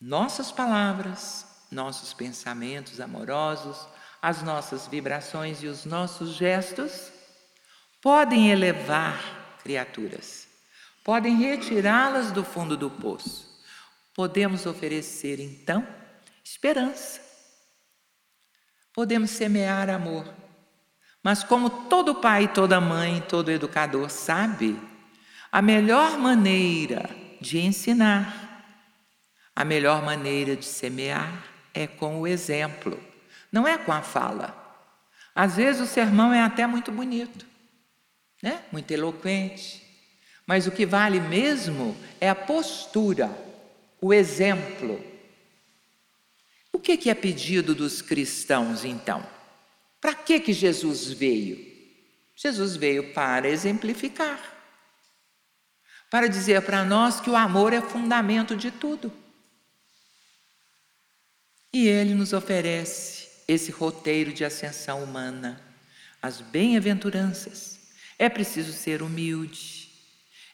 Nossas 0.00 0.50
palavras, 0.50 1.46
nossos 1.70 2.12
pensamentos 2.12 3.00
amorosos, 3.00 3.86
as 4.20 4.42
nossas 4.42 4.86
vibrações 4.86 5.62
e 5.62 5.66
os 5.66 5.84
nossos 5.84 6.34
gestos 6.34 7.12
podem 8.02 8.50
elevar 8.50 9.58
criaturas, 9.62 10.48
podem 11.10 11.34
retirá-las 11.34 12.30
do 12.30 12.44
fundo 12.44 12.76
do 12.76 12.88
poço. 12.88 13.44
Podemos 14.14 14.64
oferecer 14.64 15.40
então 15.40 15.84
esperança. 16.44 17.20
Podemos 18.94 19.30
semear 19.30 19.90
amor. 19.90 20.24
Mas 21.20 21.42
como 21.42 21.68
todo 21.88 22.14
pai, 22.14 22.46
toda 22.46 22.80
mãe, 22.80 23.20
todo 23.22 23.50
educador 23.50 24.08
sabe, 24.08 24.80
a 25.50 25.60
melhor 25.60 26.16
maneira 26.16 27.10
de 27.40 27.58
ensinar, 27.58 28.78
a 29.56 29.64
melhor 29.64 30.04
maneira 30.04 30.54
de 30.54 30.64
semear 30.64 31.44
é 31.74 31.88
com 31.88 32.20
o 32.20 32.26
exemplo, 32.26 32.96
não 33.50 33.66
é 33.66 33.76
com 33.76 33.90
a 33.90 34.00
fala. 34.00 34.56
Às 35.34 35.56
vezes 35.56 35.82
o 35.82 35.92
sermão 35.92 36.32
é 36.32 36.40
até 36.40 36.68
muito 36.68 36.92
bonito, 36.92 37.44
né? 38.40 38.62
muito 38.70 38.92
eloquente, 38.92 39.79
mas 40.50 40.66
o 40.66 40.72
que 40.72 40.84
vale 40.84 41.20
mesmo 41.20 41.96
é 42.20 42.28
a 42.28 42.34
postura, 42.34 43.30
o 44.00 44.12
exemplo. 44.12 45.00
O 46.72 46.80
que, 46.80 47.08
é 47.08 47.14
pedido 47.14 47.72
dos 47.72 48.02
cristãos 48.02 48.84
então? 48.84 49.24
Para 50.00 50.12
que 50.12 50.52
Jesus 50.52 51.12
veio? 51.12 51.64
Jesus 52.34 52.74
veio 52.74 53.12
para 53.12 53.48
exemplificar, 53.48 54.40
para 56.10 56.26
dizer 56.26 56.60
para 56.62 56.84
nós 56.84 57.20
que 57.20 57.30
o 57.30 57.36
amor 57.36 57.72
é 57.72 57.80
fundamento 57.80 58.56
de 58.56 58.72
tudo. 58.72 59.12
E 61.72 61.86
ele 61.86 62.12
nos 62.12 62.32
oferece 62.32 63.28
esse 63.46 63.70
roteiro 63.70 64.32
de 64.32 64.44
ascensão 64.44 65.04
humana, 65.04 65.62
as 66.20 66.40
bem-aventuranças. 66.40 67.78
É 68.18 68.28
preciso 68.28 68.72
ser 68.72 69.00
humilde, 69.00 69.79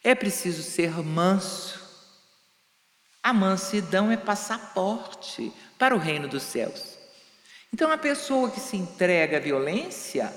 é 0.06 0.14
preciso 0.14 0.62
ser 0.62 1.02
manso. 1.02 1.84
A 3.20 3.32
mansidão 3.32 4.08
é 4.08 4.16
passaporte 4.16 5.52
para 5.76 5.96
o 5.96 5.98
reino 5.98 6.28
dos 6.28 6.44
céus. 6.44 6.96
Então, 7.74 7.90
a 7.90 7.98
pessoa 7.98 8.48
que 8.48 8.60
se 8.60 8.76
entrega 8.76 9.38
à 9.38 9.40
violência, 9.40 10.32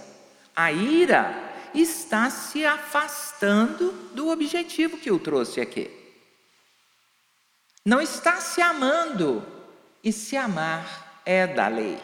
à 0.56 0.72
ira, 0.72 1.32
está 1.72 2.32
se 2.32 2.66
afastando 2.66 3.92
do 4.16 4.30
objetivo 4.30 4.98
que 4.98 5.12
o 5.12 5.20
trouxe 5.20 5.62
aqui. 5.62 5.88
Não 7.86 8.02
está 8.02 8.42
se 8.42 8.64
amando, 8.64 9.46
e 10.04 10.12
se 10.12 10.36
amar 10.36 11.22
é 11.24 11.46
da 11.46 11.68
lei. 11.68 12.00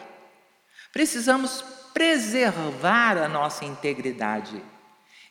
Precisamos 0.92 1.64
preservar 1.92 3.18
a 3.18 3.26
nossa 3.26 3.64
integridade 3.64 4.62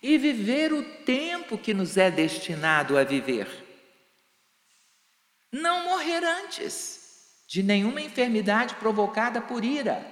e 0.08 0.20
viver 0.20 0.72
o 0.72 0.84
tempo 0.84 1.58
que 1.58 1.74
nos 1.74 1.98
é 1.98 2.12
destinado 2.12 2.96
a 2.96 3.04
viver. 3.04 3.48
Não 5.52 5.86
morrer 5.86 6.24
antes 6.24 7.42
de 7.48 7.64
nenhuma 7.64 8.00
enfermidade 8.00 8.76
provocada 8.76 9.42
por 9.42 9.66
ira. 9.66 10.06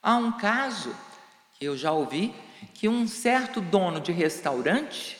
Há 0.00 0.14
um 0.14 0.30
caso 0.38 0.94
que 1.58 1.64
eu 1.64 1.76
já 1.76 1.90
ouvi 1.90 2.32
que 2.74 2.88
um 2.88 3.08
certo 3.08 3.60
dono 3.60 4.00
de 4.00 4.12
restaurante 4.12 5.18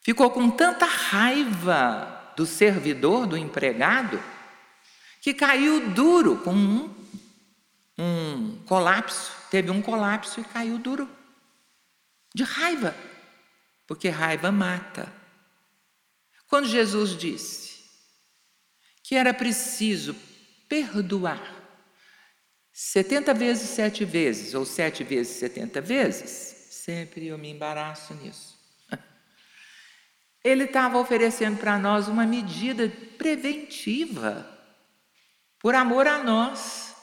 ficou 0.00 0.28
com 0.32 0.50
tanta 0.50 0.84
raiva 0.84 2.32
do 2.36 2.44
servidor, 2.44 3.24
do 3.24 3.36
empregado, 3.36 4.20
que 5.22 5.32
caiu 5.32 5.90
duro 5.90 6.38
com 6.38 6.52
um, 6.52 6.94
um 7.96 8.58
colapso, 8.66 9.30
teve 9.48 9.70
um 9.70 9.80
colapso 9.80 10.40
e 10.40 10.44
caiu 10.44 10.76
duro 10.76 11.08
de 12.34 12.42
raiva, 12.42 12.94
porque 13.86 14.08
raiva 14.08 14.50
mata. 14.50 15.12
Quando 16.48 16.66
Jesus 16.66 17.16
disse 17.16 17.74
que 19.02 19.14
era 19.14 19.32
preciso 19.32 20.14
perdoar 20.68 21.54
70 22.72 23.32
vezes 23.34 23.70
sete 23.70 24.04
vezes, 24.04 24.52
ou 24.52 24.64
sete 24.64 25.04
vezes 25.04 25.36
setenta 25.36 25.80
vezes, 25.80 26.30
sempre 26.72 27.28
eu 27.28 27.38
me 27.38 27.48
embaraço 27.48 28.12
nisso. 28.14 28.58
Ele 30.42 30.64
estava 30.64 30.98
oferecendo 30.98 31.56
para 31.56 31.78
nós 31.78 32.08
uma 32.08 32.26
medida 32.26 32.88
preventiva, 33.16 34.50
por 35.60 35.74
amor 35.74 36.08
a 36.08 36.22
nós. 36.22 36.96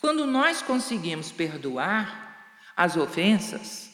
Quando 0.00 0.26
nós 0.26 0.60
conseguimos 0.60 1.30
perdoar 1.30 2.60
as 2.76 2.96
ofensas, 2.96 3.85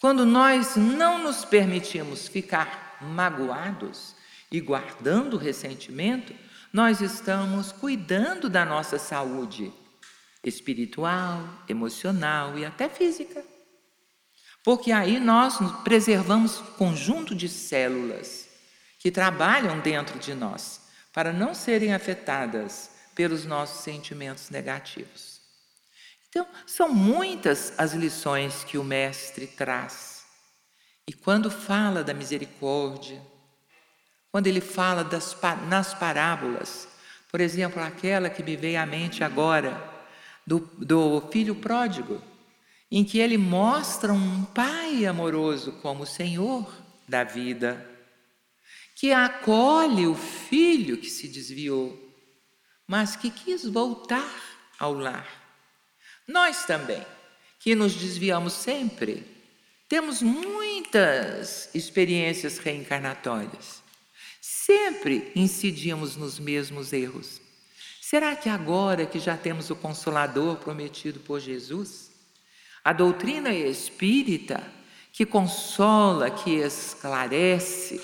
quando 0.00 0.24
nós 0.24 0.76
não 0.76 1.18
nos 1.18 1.44
permitimos 1.44 2.28
ficar 2.28 2.98
magoados 3.00 4.14
e 4.50 4.60
guardando 4.60 5.36
ressentimento, 5.36 6.34
nós 6.72 7.00
estamos 7.00 7.72
cuidando 7.72 8.48
da 8.48 8.64
nossa 8.64 8.98
saúde 8.98 9.72
espiritual, 10.44 11.48
emocional 11.68 12.58
e 12.58 12.64
até 12.64 12.88
física. 12.88 13.44
Porque 14.62 14.92
aí 14.92 15.18
nós 15.18 15.58
preservamos 15.82 16.58
conjunto 16.76 17.34
de 17.34 17.48
células 17.48 18.48
que 18.98 19.10
trabalham 19.10 19.80
dentro 19.80 20.18
de 20.18 20.34
nós 20.34 20.88
para 21.12 21.32
não 21.32 21.54
serem 21.54 21.94
afetadas 21.94 22.90
pelos 23.14 23.44
nossos 23.44 23.82
sentimentos 23.82 24.50
negativos. 24.50 25.37
Então, 26.28 26.46
são 26.66 26.88
muitas 26.90 27.72
as 27.78 27.94
lições 27.94 28.64
que 28.64 28.76
o 28.76 28.84
Mestre 28.84 29.46
traz. 29.46 30.24
E 31.06 31.12
quando 31.12 31.50
fala 31.50 32.04
da 32.04 32.12
misericórdia, 32.12 33.20
quando 34.30 34.46
ele 34.46 34.60
fala 34.60 35.02
das, 35.02 35.36
nas 35.68 35.94
parábolas, 35.94 36.86
por 37.30 37.40
exemplo, 37.40 37.82
aquela 37.82 38.28
que 38.28 38.42
me 38.42 38.56
veio 38.56 38.80
à 38.80 38.84
mente 38.84 39.24
agora, 39.24 39.96
do, 40.46 40.60
do 40.78 41.20
filho 41.30 41.54
pródigo, 41.54 42.22
em 42.90 43.04
que 43.04 43.18
ele 43.18 43.36
mostra 43.36 44.12
um 44.12 44.44
pai 44.46 45.04
amoroso 45.06 45.72
como 45.82 46.04
o 46.04 46.06
Senhor 46.06 46.70
da 47.06 47.24
vida, 47.24 47.86
que 48.94 49.12
acolhe 49.12 50.06
o 50.06 50.14
filho 50.14 50.96
que 50.96 51.08
se 51.08 51.28
desviou, 51.28 51.96
mas 52.86 53.14
que 53.14 53.30
quis 53.30 53.64
voltar 53.64 54.34
ao 54.78 54.92
lar. 54.92 55.37
Nós 56.28 56.66
também, 56.66 57.04
que 57.58 57.74
nos 57.74 57.94
desviamos 57.94 58.52
sempre, 58.52 59.26
temos 59.88 60.22
muitas 60.22 61.70
experiências 61.74 62.58
reencarnatórias. 62.58 63.82
Sempre 64.40 65.32
incidimos 65.34 66.14
nos 66.14 66.38
mesmos 66.38 66.92
erros. 66.92 67.40
Será 68.00 68.36
que 68.36 68.48
agora 68.48 69.06
que 69.06 69.18
já 69.18 69.36
temos 69.36 69.70
o 69.70 69.76
Consolador 69.76 70.58
prometido 70.58 71.18
por 71.20 71.40
Jesus, 71.40 72.10
a 72.84 72.92
doutrina 72.92 73.52
espírita 73.52 74.62
que 75.12 75.26
consola, 75.26 76.30
que 76.30 76.50
esclarece, 76.56 78.00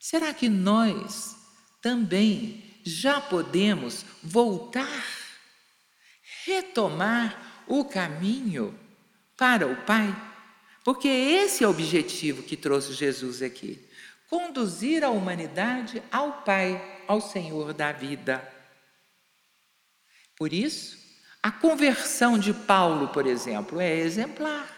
Será 0.00 0.32
que 0.32 0.48
nós 0.48 1.36
também 1.82 2.64
já 2.82 3.20
podemos 3.20 4.06
voltar, 4.22 5.04
retomar 6.50 7.64
o 7.66 7.84
caminho 7.84 8.76
para 9.36 9.66
o 9.66 9.76
Pai? 9.76 10.14
Porque 10.84 11.08
esse 11.08 11.62
é 11.62 11.66
o 11.66 11.70
objetivo 11.70 12.42
que 12.42 12.56
trouxe 12.56 12.92
Jesus 12.92 13.42
aqui: 13.42 13.80
conduzir 14.28 15.04
a 15.04 15.10
humanidade 15.10 16.02
ao 16.10 16.42
Pai, 16.42 17.02
ao 17.06 17.20
Senhor 17.20 17.72
da 17.72 17.92
vida. 17.92 18.42
Por 20.36 20.52
isso, 20.52 20.98
a 21.42 21.50
conversão 21.50 22.38
de 22.38 22.52
Paulo, 22.52 23.08
por 23.08 23.26
exemplo, 23.26 23.80
é 23.80 23.94
exemplar. 23.94 24.68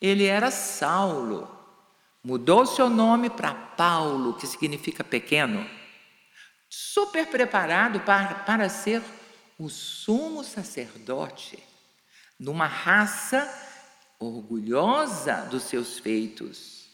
Ele 0.00 0.26
era 0.26 0.50
Saulo, 0.50 1.48
mudou 2.22 2.66
seu 2.66 2.88
nome 2.88 3.30
para 3.30 3.54
Paulo, 3.54 4.34
que 4.34 4.46
significa 4.46 5.02
pequeno, 5.02 5.68
super 6.68 7.26
preparado 7.26 8.00
para, 8.00 8.34
para 8.34 8.68
ser 8.68 9.02
o 9.64 9.68
sumo 9.68 10.42
sacerdote 10.42 11.62
numa 12.38 12.66
raça 12.66 13.48
orgulhosa 14.18 15.46
dos 15.50 15.64
seus 15.64 15.98
feitos. 15.98 16.88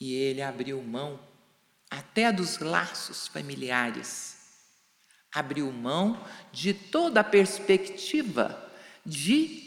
E 0.00 0.12
ele 0.14 0.42
abriu 0.42 0.82
mão 0.82 1.18
até 1.90 2.32
dos 2.32 2.58
laços 2.58 3.28
familiares 3.28 4.34
abriu 5.34 5.70
mão 5.72 6.24
de 6.52 6.72
toda 6.72 7.20
a 7.20 7.24
perspectiva 7.24 8.72
de 9.04 9.64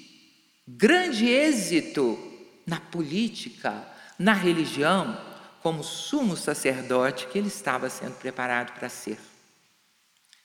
grande 0.66 1.28
êxito 1.28 2.18
na 2.66 2.80
política, 2.80 3.86
na 4.18 4.32
religião, 4.32 5.20
como 5.62 5.84
sumo 5.84 6.38
sacerdote 6.38 7.28
que 7.28 7.38
ele 7.38 7.50
estava 7.50 7.90
sendo 7.90 8.16
preparado 8.16 8.72
para 8.80 8.88
ser. 8.88 9.20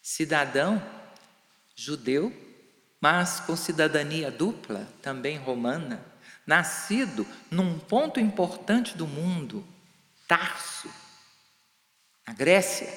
Cidadão 0.02 0.82
judeu, 1.74 2.32
mas 3.00 3.40
com 3.40 3.56
cidadania 3.56 4.30
dupla, 4.30 4.88
também 5.00 5.38
romana, 5.38 6.04
nascido 6.46 7.26
num 7.50 7.78
ponto 7.78 8.20
importante 8.20 8.96
do 8.96 9.06
mundo, 9.06 9.64
Tarso, 10.26 10.90
na 12.26 12.34
Grécia, 12.34 12.88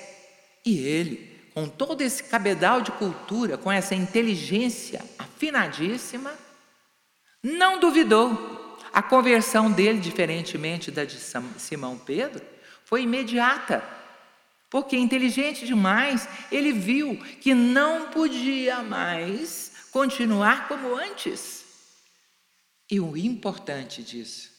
e 0.65 0.79
ele 0.79 1.35
com 1.55 1.69
todo 1.69 2.01
esse 2.01 2.21
cabedal 2.23 2.81
de 2.81 2.91
cultura, 2.91 3.57
com 3.57 3.71
essa 3.71 3.95
inteligência 3.95 5.01
afinadíssima, 5.17 6.33
não 7.41 7.79
duvidou. 7.79 8.77
A 8.91 9.01
conversão 9.01 9.71
dele, 9.71 9.99
diferentemente 9.99 10.91
da 10.91 11.05
de 11.05 11.17
Simão 11.57 11.97
Pedro, 11.97 12.43
foi 12.83 13.03
imediata. 13.03 13.81
Porque 14.75 14.97
inteligente 14.97 15.65
demais, 15.65 16.27
ele 16.51 16.73
viu 16.73 17.15
que 17.39 17.53
não 17.53 18.09
podia 18.09 18.83
mais 18.83 19.88
continuar 19.89 20.67
como 20.67 20.93
antes. 20.93 21.63
E 22.91 22.99
o 22.99 23.15
importante 23.15 24.03
disso 24.03 24.51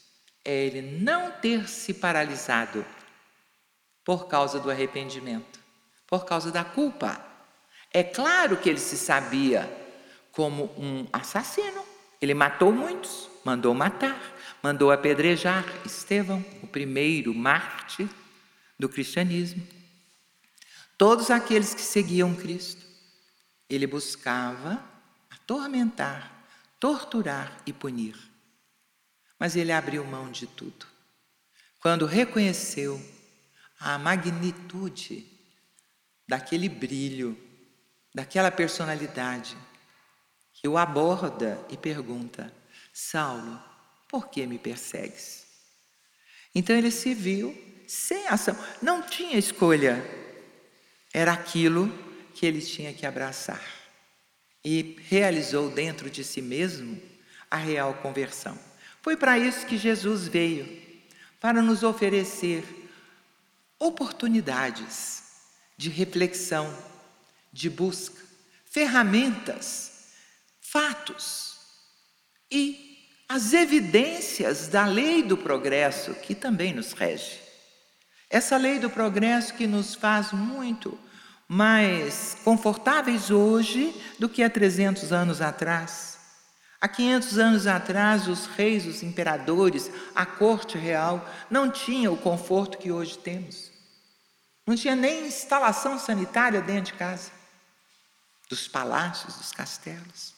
é 0.42 0.54
ele 0.54 0.80
não 0.80 1.32
ter 1.32 1.68
se 1.68 1.92
paralisado 1.92 2.82
por 4.06 4.26
causa 4.26 4.58
do 4.58 4.70
arrependimento 4.70 5.60
por 6.06 6.24
causa 6.24 6.50
da 6.50 6.64
culpa. 6.64 7.20
É 7.92 8.02
claro 8.02 8.56
que 8.56 8.70
ele 8.70 8.80
se 8.80 8.96
sabia 8.96 9.70
como 10.32 10.72
um 10.78 11.06
assassino. 11.12 11.84
Ele 12.22 12.32
matou 12.32 12.72
muitos, 12.72 13.28
mandou 13.44 13.74
matar, 13.74 14.18
mandou 14.62 14.90
apedrejar 14.90 15.62
Estevão, 15.84 16.42
o 16.62 16.66
primeiro 16.66 17.34
mártir 17.34 18.08
do 18.78 18.88
cristianismo. 18.88 19.75
Todos 20.98 21.30
aqueles 21.30 21.74
que 21.74 21.82
seguiam 21.82 22.34
Cristo, 22.34 22.84
ele 23.68 23.86
buscava 23.86 24.82
atormentar, 25.30 26.32
torturar 26.80 27.60
e 27.66 27.72
punir. 27.72 28.16
Mas 29.38 29.56
ele 29.56 29.72
abriu 29.72 30.04
mão 30.04 30.30
de 30.30 30.46
tudo. 30.46 30.86
Quando 31.80 32.06
reconheceu 32.06 33.00
a 33.78 33.98
magnitude 33.98 35.26
daquele 36.26 36.68
brilho, 36.68 37.38
daquela 38.14 38.50
personalidade, 38.50 39.56
que 40.54 40.66
o 40.66 40.78
aborda 40.78 41.62
e 41.68 41.76
pergunta: 41.76 42.52
Saulo, 42.92 43.62
por 44.08 44.28
que 44.28 44.46
me 44.46 44.58
persegues? 44.58 45.46
Então 46.54 46.74
ele 46.74 46.90
se 46.90 47.12
viu 47.12 47.54
sem 47.86 48.26
ação, 48.26 48.56
não 48.80 49.02
tinha 49.02 49.38
escolha, 49.38 50.02
era 51.16 51.32
aquilo 51.32 51.90
que 52.34 52.44
ele 52.44 52.60
tinha 52.60 52.92
que 52.92 53.06
abraçar. 53.06 53.62
E 54.62 54.98
realizou 55.08 55.70
dentro 55.70 56.10
de 56.10 56.22
si 56.22 56.42
mesmo 56.42 57.00
a 57.50 57.56
real 57.56 57.94
conversão. 57.94 58.58
Foi 59.00 59.16
para 59.16 59.38
isso 59.38 59.64
que 59.64 59.78
Jesus 59.78 60.28
veio 60.28 60.68
para 61.40 61.62
nos 61.62 61.82
oferecer 61.82 62.62
oportunidades 63.78 65.22
de 65.74 65.88
reflexão, 65.88 66.76
de 67.50 67.70
busca, 67.70 68.22
ferramentas, 68.66 70.10
fatos 70.60 71.56
e 72.50 73.08
as 73.26 73.54
evidências 73.54 74.68
da 74.68 74.84
lei 74.84 75.22
do 75.22 75.38
progresso 75.38 76.12
que 76.16 76.34
também 76.34 76.74
nos 76.74 76.92
rege. 76.92 77.40
Essa 78.28 78.58
lei 78.58 78.78
do 78.78 78.90
progresso 78.90 79.54
que 79.54 79.66
nos 79.66 79.94
faz 79.94 80.30
muito 80.32 81.05
mais 81.48 82.36
confortáveis 82.42 83.30
hoje 83.30 83.94
do 84.18 84.28
que 84.28 84.42
há 84.42 84.50
300 84.50 85.12
anos 85.12 85.40
atrás. 85.40 86.16
Há 86.80 86.88
500 86.88 87.38
anos 87.38 87.66
atrás, 87.66 88.28
os 88.28 88.46
reis, 88.46 88.86
os 88.86 89.02
imperadores, 89.02 89.90
a 90.14 90.26
corte 90.26 90.76
real 90.76 91.26
não 91.50 91.70
tinham 91.70 92.12
o 92.12 92.18
conforto 92.18 92.78
que 92.78 92.92
hoje 92.92 93.16
temos. 93.18 93.70
Não 94.66 94.76
tinha 94.76 94.96
nem 94.96 95.26
instalação 95.26 95.98
sanitária 95.98 96.60
dentro 96.60 96.92
de 96.92 96.98
casa, 96.98 97.30
dos 98.48 98.68
palácios, 98.68 99.36
dos 99.36 99.52
castelos. 99.52 100.34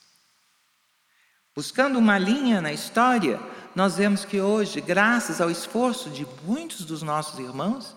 Buscando 1.56 1.98
uma 1.98 2.18
linha 2.18 2.60
na 2.60 2.72
história, 2.72 3.40
nós 3.74 3.96
vemos 3.96 4.24
que 4.24 4.40
hoje, 4.40 4.80
graças 4.80 5.40
ao 5.40 5.50
esforço 5.50 6.08
de 6.08 6.26
muitos 6.44 6.84
dos 6.84 7.02
nossos 7.02 7.38
irmãos, 7.40 7.96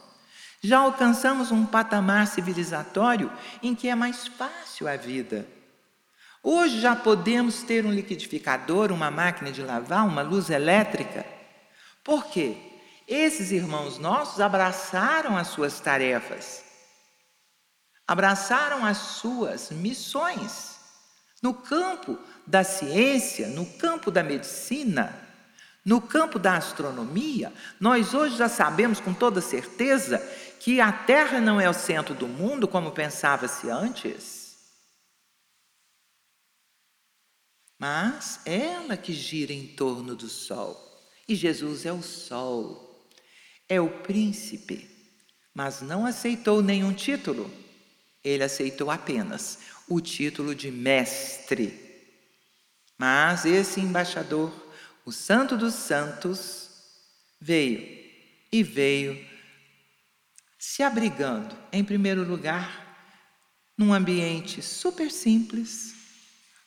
já 0.61 0.79
alcançamos 0.79 1.51
um 1.51 1.65
patamar 1.65 2.27
civilizatório 2.27 3.31
em 3.63 3.73
que 3.73 3.89
é 3.89 3.95
mais 3.95 4.27
fácil 4.27 4.87
a 4.87 4.95
vida. 4.95 5.47
Hoje 6.43 6.79
já 6.79 6.95
podemos 6.95 7.63
ter 7.63 7.85
um 7.85 7.91
liquidificador, 7.91 8.91
uma 8.91 9.09
máquina 9.09 9.51
de 9.51 9.61
lavar, 9.61 10.05
uma 10.05 10.21
luz 10.21 10.49
elétrica. 10.49 11.25
Por 12.03 12.25
quê? 12.25 12.57
Esses 13.07 13.51
irmãos 13.51 13.97
nossos 13.97 14.39
abraçaram 14.39 15.35
as 15.35 15.47
suas 15.47 15.79
tarefas, 15.79 16.63
abraçaram 18.07 18.85
as 18.85 18.97
suas 18.97 19.71
missões 19.71 20.79
no 21.41 21.53
campo 21.53 22.17
da 22.45 22.63
ciência, 22.63 23.47
no 23.47 23.65
campo 23.65 24.11
da 24.11 24.23
medicina, 24.23 25.13
no 25.83 26.01
campo 26.01 26.37
da 26.37 26.55
astronomia. 26.57 27.51
Nós 27.79 28.13
hoje 28.13 28.37
já 28.37 28.47
sabemos 28.47 28.99
com 28.99 29.13
toda 29.13 29.41
certeza 29.41 30.19
que 30.59 30.79
a 30.79 30.91
Terra 30.91 31.39
não 31.39 31.59
é 31.59 31.69
o 31.69 31.73
centro 31.73 32.13
do 32.13 32.27
mundo 32.27 32.67
como 32.67 32.91
pensava-se 32.91 33.69
antes. 33.69 34.41
Mas 37.79 38.39
ela 38.45 38.95
que 38.95 39.11
gira 39.11 39.51
em 39.51 39.67
torno 39.67 40.15
do 40.15 40.29
Sol. 40.29 40.79
E 41.27 41.33
Jesus 41.33 41.85
é 41.85 41.91
o 41.91 42.03
Sol 42.03 42.91
é 43.71 43.79
o 43.79 43.87
príncipe, 43.87 44.85
mas 45.53 45.81
não 45.81 46.05
aceitou 46.05 46.61
nenhum 46.61 46.91
título. 46.93 47.49
Ele 48.21 48.43
aceitou 48.43 48.91
apenas 48.91 49.59
o 49.87 50.01
título 50.01 50.53
de 50.53 50.69
mestre. 50.69 51.79
Mas 52.97 53.45
esse 53.45 53.79
embaixador, 53.79 54.51
o 55.05 55.11
Santo 55.11 55.57
dos 55.57 55.73
Santos, 55.73 56.69
veio 57.39 57.79
e 58.51 58.63
veio 58.63 59.31
se 60.59 60.83
abrigando, 60.83 61.57
em 61.71 61.83
primeiro 61.83 62.23
lugar, 62.23 62.87
num 63.75 63.91
ambiente 63.91 64.61
super 64.61 65.09
simples, 65.09 65.95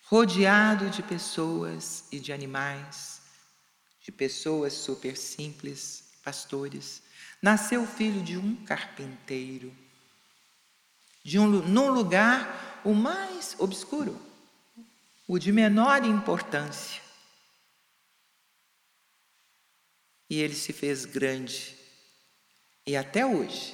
rodeado 0.07 0.91
de 0.91 1.01
pessoas 1.01 2.05
e 2.11 2.19
de 2.19 2.33
animais, 2.33 3.23
de 4.03 4.11
pessoas 4.11 4.73
super 4.73 5.17
simples, 5.17 6.05
pastores, 6.25 7.03
nasceu 7.41 7.87
filho 7.87 8.21
de 8.21 8.37
um 8.37 8.57
carpinteiro, 8.65 9.73
de 11.23 11.39
um, 11.39 11.47
num 11.47 11.91
lugar 11.91 12.83
o 12.85 12.93
mais 12.93 13.55
obscuro, 13.59 14.21
o 15.29 15.39
de 15.39 15.53
menor 15.53 16.05
importância. 16.05 17.04
E 20.35 20.41
ele 20.41 20.57
se 20.57 20.73
fez 20.73 21.05
grande 21.05 21.77
e 22.85 22.97
até 22.97 23.25
hoje 23.25 23.73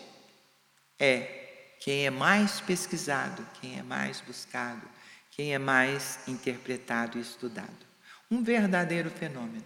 é 0.99 1.77
quem 1.81 2.05
é 2.05 2.11
mais 2.11 2.61
pesquisado, 2.61 3.47
quem 3.59 3.79
é 3.79 3.83
mais 3.83 4.21
buscado, 4.21 4.87
quem 5.31 5.55
é 5.55 5.59
mais 5.59 6.19
interpretado 6.29 7.17
e 7.17 7.23
estudado. 7.23 7.87
Um 8.31 8.43
verdadeiro 8.43 9.09
fenômeno. 9.09 9.65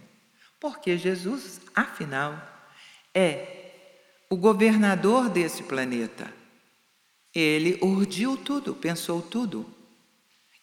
Porque 0.57 0.97
Jesus, 0.97 1.59
afinal, 1.75 2.41
é 3.13 3.73
o 4.29 4.37
governador 4.37 5.27
desse 5.27 5.63
planeta. 5.63 6.33
Ele 7.33 7.77
urdiu 7.81 8.37
tudo, 8.37 8.73
pensou 8.73 9.21
tudo 9.21 9.69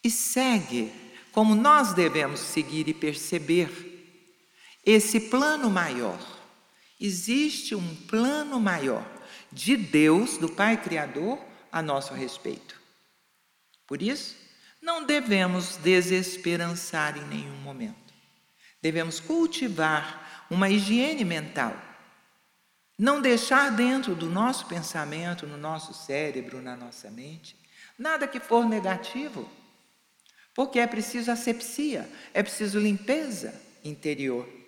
e 0.02 0.10
segue 0.10 0.90
como 1.30 1.54
nós 1.54 1.92
devemos 1.92 2.40
seguir 2.40 2.88
e 2.88 2.94
perceber 2.94 3.91
esse 4.84 5.20
plano 5.20 5.70
maior. 5.70 6.18
Existe 7.00 7.74
um 7.74 7.94
plano 8.06 8.60
maior 8.60 9.04
de 9.50 9.76
Deus, 9.76 10.38
do 10.38 10.48
Pai 10.48 10.76
Criador, 10.76 11.38
a 11.70 11.82
nosso 11.82 12.14
respeito. 12.14 12.80
Por 13.86 14.00
isso, 14.00 14.36
não 14.80 15.04
devemos 15.04 15.76
desesperançar 15.76 17.16
em 17.16 17.24
nenhum 17.26 17.56
momento. 17.56 18.12
Devemos 18.80 19.20
cultivar 19.20 20.46
uma 20.50 20.68
higiene 20.68 21.24
mental. 21.24 21.76
Não 22.98 23.20
deixar 23.20 23.70
dentro 23.70 24.14
do 24.14 24.26
nosso 24.26 24.66
pensamento, 24.66 25.46
no 25.46 25.56
nosso 25.56 25.94
cérebro, 25.94 26.60
na 26.60 26.76
nossa 26.76 27.10
mente, 27.10 27.56
nada 27.98 28.28
que 28.28 28.40
for 28.40 28.68
negativo. 28.68 29.48
Porque 30.54 30.78
é 30.78 30.86
preciso 30.86 31.30
asepsia, 31.30 32.08
é 32.34 32.42
preciso 32.42 32.78
limpeza 32.78 33.54
interior. 33.82 34.61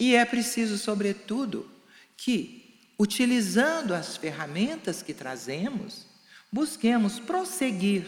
E 0.00 0.16
é 0.16 0.24
preciso, 0.24 0.78
sobretudo, 0.78 1.70
que, 2.16 2.80
utilizando 2.98 3.92
as 3.92 4.16
ferramentas 4.16 5.02
que 5.02 5.12
trazemos, 5.12 6.06
busquemos 6.50 7.20
prosseguir 7.20 8.06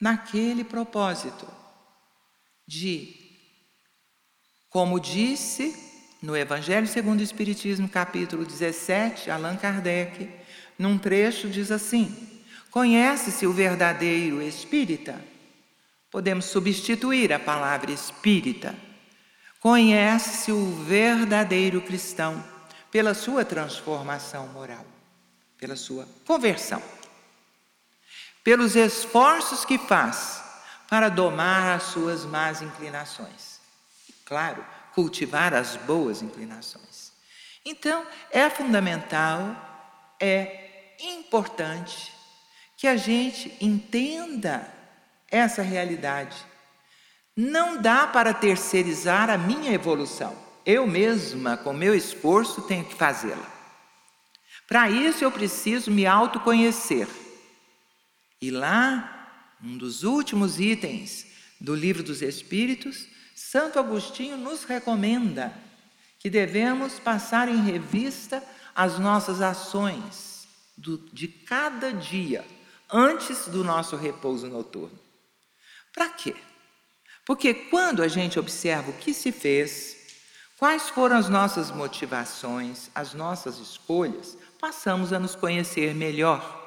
naquele 0.00 0.64
propósito 0.64 1.46
de, 2.66 3.14
como 4.70 4.98
disse 4.98 5.76
no 6.22 6.34
Evangelho 6.34 6.86
segundo 6.86 7.20
o 7.20 7.24
Espiritismo, 7.24 7.86
capítulo 7.86 8.46
17, 8.46 9.30
Allan 9.30 9.58
Kardec, 9.58 10.30
num 10.78 10.96
trecho 10.96 11.50
diz 11.50 11.70
assim: 11.70 12.40
Conhece-se 12.70 13.46
o 13.46 13.52
verdadeiro 13.52 14.40
espírita? 14.40 15.31
Podemos 16.12 16.44
substituir 16.44 17.32
a 17.32 17.40
palavra 17.40 17.90
espírita. 17.90 18.72
Conhece-se 19.58 20.52
o 20.52 20.84
verdadeiro 20.84 21.80
cristão 21.80 22.44
pela 22.92 23.14
sua 23.14 23.44
transformação 23.44 24.46
moral, 24.48 24.86
pela 25.58 25.74
sua 25.74 26.06
conversão 26.24 26.80
pelos 28.44 28.74
esforços 28.74 29.64
que 29.64 29.78
faz 29.78 30.42
para 30.88 31.08
domar 31.08 31.76
as 31.76 31.84
suas 31.84 32.24
más 32.24 32.60
inclinações. 32.60 33.60
E, 34.08 34.12
claro, 34.24 34.64
cultivar 34.94 35.54
as 35.54 35.76
boas 35.76 36.22
inclinações. 36.22 37.12
Então, 37.64 38.04
é 38.30 38.50
fundamental, 38.50 40.14
é 40.20 40.96
importante 41.00 42.12
que 42.76 42.86
a 42.86 42.96
gente 42.96 43.56
entenda 43.60 44.68
essa 45.32 45.62
realidade. 45.62 46.36
Não 47.36 47.82
dá 47.82 48.06
para 48.06 48.32
terceirizar 48.32 49.28
a 49.28 49.36
minha 49.36 49.72
evolução. 49.72 50.36
Eu 50.64 50.86
mesma, 50.86 51.56
com 51.56 51.72
meu 51.72 51.94
esforço, 51.94 52.62
tenho 52.62 52.84
que 52.84 52.94
fazê-la. 52.94 53.50
Para 54.68 54.88
isso, 54.88 55.24
eu 55.24 55.32
preciso 55.32 55.90
me 55.90 56.06
autoconhecer 56.06 57.08
e 58.42 58.50
lá, 58.50 59.54
um 59.62 59.78
dos 59.78 60.02
últimos 60.02 60.58
itens 60.58 61.28
do 61.60 61.76
Livro 61.76 62.02
dos 62.02 62.22
Espíritos, 62.22 63.06
Santo 63.36 63.78
Agostinho 63.78 64.36
nos 64.36 64.64
recomenda 64.64 65.54
que 66.18 66.28
devemos 66.28 66.98
passar 66.98 67.48
em 67.48 67.62
revista 67.62 68.42
as 68.74 68.98
nossas 68.98 69.40
ações 69.40 70.48
do, 70.76 70.98
de 71.12 71.28
cada 71.28 71.92
dia, 71.92 72.44
antes 72.92 73.46
do 73.46 73.62
nosso 73.62 73.94
repouso 73.94 74.48
noturno. 74.48 74.98
Para 75.94 76.08
quê? 76.08 76.34
Porque 77.24 77.54
quando 77.54 78.02
a 78.02 78.08
gente 78.08 78.38
observa 78.38 78.90
o 78.90 78.94
que 78.94 79.14
se 79.14 79.30
fez, 79.30 79.96
quais 80.58 80.88
foram 80.88 81.16
as 81.16 81.28
nossas 81.28 81.70
motivações, 81.70 82.90
as 82.94 83.14
nossas 83.14 83.58
escolhas, 83.58 84.36
passamos 84.60 85.12
a 85.12 85.18
nos 85.18 85.34
conhecer 85.34 85.94
melhor 85.94 86.60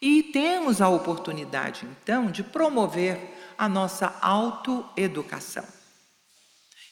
e 0.00 0.22
temos 0.22 0.82
a 0.82 0.88
oportunidade, 0.88 1.86
então, 1.86 2.30
de 2.30 2.42
promover 2.42 3.18
a 3.56 3.68
nossa 3.68 4.14
autoeducação. 4.20 5.64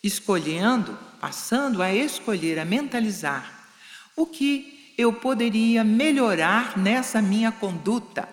Escolhendo, 0.02 0.98
passando 1.20 1.82
a 1.82 1.92
escolher, 1.92 2.58
a 2.58 2.64
mentalizar 2.64 3.68
o 4.16 4.26
que 4.26 4.94
eu 4.96 5.12
poderia 5.12 5.84
melhorar 5.84 6.76
nessa 6.78 7.20
minha 7.20 7.52
conduta, 7.52 8.28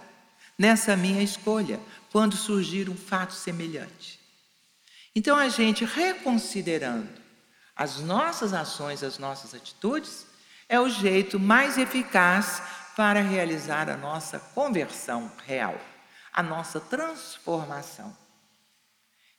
nessa 0.58 0.96
minha 0.96 1.22
escolha, 1.22 1.80
quando 2.12 2.36
surgir 2.36 2.90
um 2.90 2.96
fato 2.96 3.34
semelhante. 3.34 4.20
Então, 5.16 5.38
a 5.38 5.50
gente 5.50 5.86
reconsiderando 5.86 7.10
as 7.76 8.00
nossas 8.00 8.54
ações, 8.54 9.04
as 9.04 9.18
nossas 9.18 9.54
atitudes, 9.54 10.26
é 10.68 10.80
o 10.80 10.90
jeito 10.90 11.40
mais 11.40 11.78
eficaz 11.78 12.62
para 12.96 13.22
realizar 13.22 13.90
a 13.90 13.96
nossa 13.96 14.40
conversão 14.40 15.32
real, 15.46 15.80
a 16.34 16.44
nossa 16.44 16.80
transformação. 16.80 18.16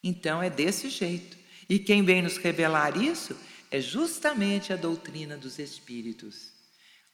Então 0.03 0.43
é 0.43 0.49
desse 0.49 0.89
jeito. 0.89 1.37
E 1.69 1.79
quem 1.79 2.03
vem 2.03 2.23
nos 2.23 2.39
revelar 2.39 2.97
isso 2.97 3.37
é 3.71 3.81
justamente 3.81 4.73
a 4.73 4.77
doutrina 4.77 5.37
dos 5.37 5.59
Espíritos. 5.59 6.53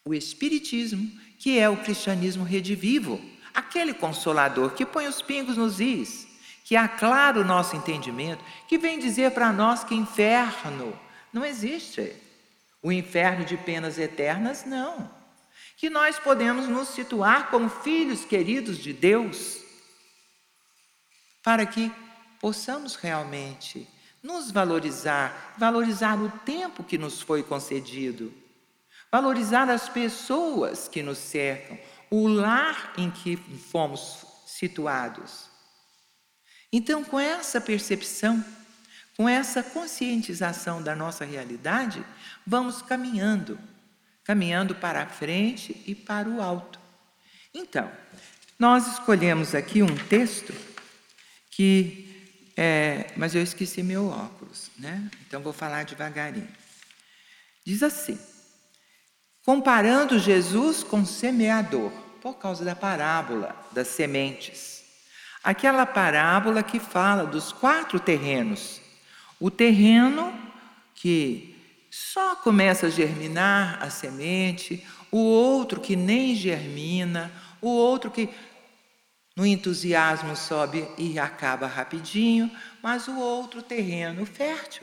O 0.05 0.15
Espiritismo, 0.15 1.11
que 1.39 1.59
é 1.59 1.69
o 1.69 1.83
cristianismo 1.83 2.45
redivivo, 2.45 3.21
aquele 3.57 3.95
consolador 3.95 4.73
que 4.75 4.87
põe 4.87 5.07
os 5.07 5.21
pingos 5.21 5.57
nos 5.57 5.81
is, 5.81 6.29
que 6.65 6.77
aclara 6.77 7.41
o 7.41 7.45
nosso 7.45 7.75
entendimento, 7.75 8.45
que 8.69 8.79
vem 8.79 8.99
dizer 8.99 9.33
para 9.33 9.53
nós 9.53 9.83
que 9.83 9.95
inferno 9.95 10.99
não 11.33 11.45
existe. 11.45 12.15
O 12.83 12.93
inferno 12.93 13.45
de 13.45 13.57
penas 13.57 13.99
eternas, 13.99 14.65
não 14.65 15.17
que 15.77 15.91
nós 15.91 16.19
podemos 16.19 16.67
nos 16.67 16.89
situar 16.89 17.51
como 17.51 17.69
filhos 17.69 18.25
queridos 18.25 18.79
de 18.79 18.93
Deus, 18.93 19.59
para 21.43 21.67
que 21.67 21.93
possamos 22.41 22.97
realmente 22.97 23.87
nos 24.23 24.51
valorizar, 24.51 25.55
valorizar 25.59 26.19
o 26.21 26.31
tempo 26.45 26.83
que 26.83 26.97
nos 26.97 27.21
foi 27.21 27.43
concedido, 27.43 28.33
valorizar 29.13 29.69
as 29.69 29.89
pessoas 29.89 30.89
que 30.89 31.03
nos 31.03 31.19
cercam, 31.19 31.79
o 32.11 32.27
lar 32.29 32.93
em 32.97 33.11
que 33.11 33.37
fomos 33.37 34.25
situados. 34.47 35.49
Então, 36.73 37.05
com 37.05 37.19
essa 37.19 37.61
percepção, 37.61 38.45
com 39.17 39.29
essa 39.29 39.63
conscientização 39.63 40.83
da 40.83 40.95
nossa 40.95 41.25
realidade, 41.25 42.05
vamos 42.47 42.83
caminhando 42.83 43.59
caminhando 44.27 44.75
para 44.75 45.03
a 45.03 45.07
frente 45.07 45.81
e 45.87 45.95
para 45.95 46.29
o 46.29 46.43
alto. 46.43 46.81
Então, 47.55 47.91
nós 48.59 48.87
escolhemos 48.89 49.55
aqui 49.55 49.83
um 49.83 49.97
texto 50.09 50.53
que, 51.49 52.53
é, 52.57 53.13
mas 53.17 53.37
eu 53.37 53.43
esqueci 53.43 53.85
meu 53.85 54.09
óculos, 54.09 54.71
né? 54.77 55.09
Então 55.27 55.41
vou 55.41 55.53
falar 55.53 55.85
devagarinho. 55.85 56.49
Diz 57.65 57.85
assim: 57.85 58.19
comparando 59.47 60.19
Jesus 60.19 60.83
com 60.83 61.07
semeador, 61.07 61.93
por 62.21 62.35
causa 62.35 62.65
da 62.65 62.75
parábola 62.75 63.55
das 63.71 63.87
sementes. 63.87 64.83
Aquela 65.45 65.87
parábola 65.87 66.65
que 66.65 66.81
fala 66.81 67.25
dos 67.25 67.53
quatro 67.53 68.01
terrenos. 68.01 68.81
O 69.39 69.49
terreno 69.49 70.35
que 70.97 71.57
só 71.89 72.35
começa 72.35 72.89
a 72.89 72.91
germinar 72.91 73.81
a 73.81 73.89
semente, 73.89 74.85
o 75.13 75.19
outro 75.19 75.81
que 75.81 75.95
nem 75.95 76.35
germina, 76.35 77.31
o 77.63 77.69
outro 77.69 78.11
que 78.11 78.29
no 79.37 79.47
entusiasmo 79.47 80.35
sobe 80.35 80.89
e 80.99 81.21
acaba 81.21 81.69
rapidinho, 81.69 82.51
mas 82.83 83.07
o 83.07 83.17
outro 83.17 83.63
terreno 83.63 84.27
fértil, 84.27 84.83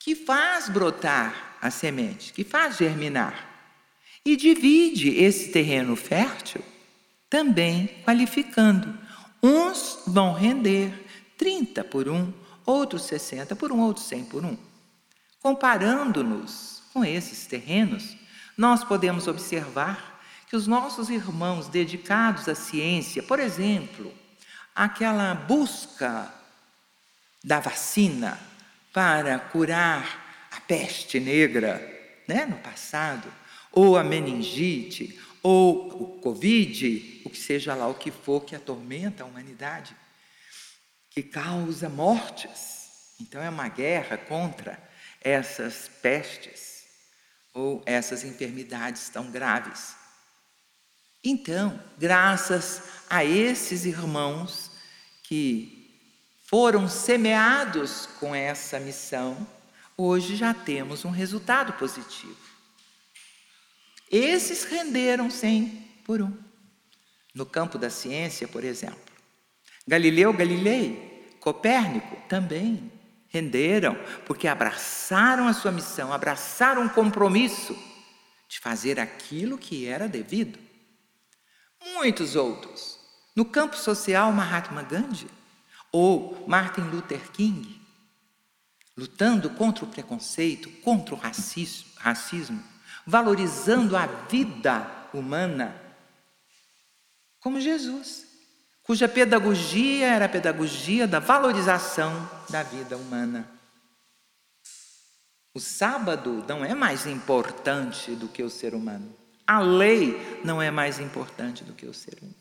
que 0.00 0.16
faz 0.16 0.68
brotar 0.68 1.53
a 1.64 1.70
semente, 1.70 2.34
que 2.34 2.44
faz 2.44 2.76
germinar. 2.76 3.48
E 4.22 4.36
divide 4.36 5.08
esse 5.08 5.50
terreno 5.50 5.96
fértil 5.96 6.62
também 7.30 7.86
qualificando. 8.04 8.98
Uns 9.42 10.00
vão 10.06 10.34
render 10.34 10.92
30 11.38 11.82
por 11.84 12.06
um, 12.06 12.30
outros 12.66 13.04
60 13.04 13.56
por 13.56 13.72
um, 13.72 13.80
outros 13.80 14.04
100 14.06 14.24
por 14.26 14.44
um. 14.44 14.58
Comparando-nos 15.40 16.82
com 16.92 17.02
esses 17.02 17.46
terrenos, 17.46 18.14
nós 18.58 18.84
podemos 18.84 19.26
observar 19.26 20.22
que 20.46 20.56
os 20.56 20.66
nossos 20.66 21.08
irmãos 21.08 21.66
dedicados 21.68 22.46
à 22.46 22.54
ciência, 22.54 23.22
por 23.22 23.40
exemplo, 23.40 24.12
aquela 24.74 25.34
busca 25.34 26.30
da 27.42 27.58
vacina 27.58 28.38
para 28.92 29.38
curar 29.38 30.23
a 30.54 30.60
peste 30.60 31.18
negra, 31.18 31.80
né, 32.28 32.46
no 32.46 32.56
passado, 32.58 33.32
ou 33.72 33.96
a 33.96 34.04
meningite, 34.04 35.20
ou 35.42 35.88
o 36.02 36.20
Covid, 36.20 37.22
o 37.24 37.30
que 37.30 37.38
seja 37.38 37.74
lá 37.74 37.88
o 37.88 37.94
que 37.94 38.10
for 38.10 38.44
que 38.44 38.54
atormenta 38.54 39.24
a 39.24 39.26
humanidade, 39.26 39.94
que 41.10 41.22
causa 41.22 41.88
mortes. 41.88 43.14
Então 43.20 43.42
é 43.42 43.50
uma 43.50 43.68
guerra 43.68 44.16
contra 44.16 44.78
essas 45.20 45.88
pestes 46.02 46.84
ou 47.52 47.82
essas 47.84 48.24
enfermidades 48.24 49.08
tão 49.08 49.30
graves. 49.30 49.96
Então, 51.22 51.82
graças 51.98 52.82
a 53.08 53.24
esses 53.24 53.84
irmãos 53.84 54.70
que 55.22 55.84
foram 56.46 56.88
semeados 56.88 58.06
com 58.20 58.34
essa 58.34 58.78
missão, 58.78 59.46
hoje 59.96 60.36
já 60.36 60.52
temos 60.52 61.04
um 61.04 61.10
resultado 61.10 61.72
positivo. 61.74 62.36
Esses 64.10 64.64
renderam 64.64 65.30
100 65.30 65.66
por 66.04 66.22
um. 66.22 66.32
No 67.34 67.44
campo 67.44 67.78
da 67.78 67.90
ciência, 67.90 68.46
por 68.46 68.62
exemplo. 68.62 69.12
Galileu 69.86 70.32
Galilei, 70.32 71.36
Copérnico 71.40 72.16
também 72.28 72.92
renderam, 73.28 73.98
porque 74.24 74.46
abraçaram 74.46 75.48
a 75.48 75.52
sua 75.52 75.72
missão, 75.72 76.12
abraçaram 76.12 76.86
o 76.86 76.90
compromisso 76.90 77.76
de 78.48 78.60
fazer 78.60 79.00
aquilo 79.00 79.58
que 79.58 79.86
era 79.86 80.06
devido. 80.06 80.58
Muitos 81.94 82.36
outros. 82.36 82.98
No 83.34 83.44
campo 83.44 83.76
social, 83.76 84.32
Mahatma 84.32 84.82
Gandhi 84.84 85.26
ou 85.90 86.44
Martin 86.46 86.82
Luther 86.82 87.30
King, 87.32 87.80
lutando 88.96 89.50
contra 89.50 89.84
o 89.84 89.88
preconceito, 89.88 90.70
contra 90.82 91.14
o 91.14 91.18
racismo, 91.18 91.90
racismo 91.96 92.74
valorizando 93.06 93.96
a 93.96 94.06
vida 94.06 94.90
humana, 95.12 95.80
como 97.38 97.60
Jesus, 97.60 98.26
cuja 98.82 99.08
pedagogia 99.08 100.06
era 100.06 100.24
a 100.24 100.28
pedagogia 100.28 101.06
da 101.06 101.18
valorização 101.18 102.28
da 102.48 102.62
vida 102.62 102.96
humana. 102.96 103.48
O 105.52 105.60
sábado 105.60 106.44
não 106.48 106.64
é 106.64 106.74
mais 106.74 107.06
importante 107.06 108.12
do 108.12 108.26
que 108.26 108.42
o 108.42 108.50
ser 108.50 108.74
humano. 108.74 109.14
A 109.46 109.60
lei 109.60 110.40
não 110.42 110.60
é 110.60 110.70
mais 110.70 110.98
importante 110.98 111.62
do 111.62 111.74
que 111.74 111.86
o 111.86 111.94
ser 111.94 112.18
humano. 112.20 112.34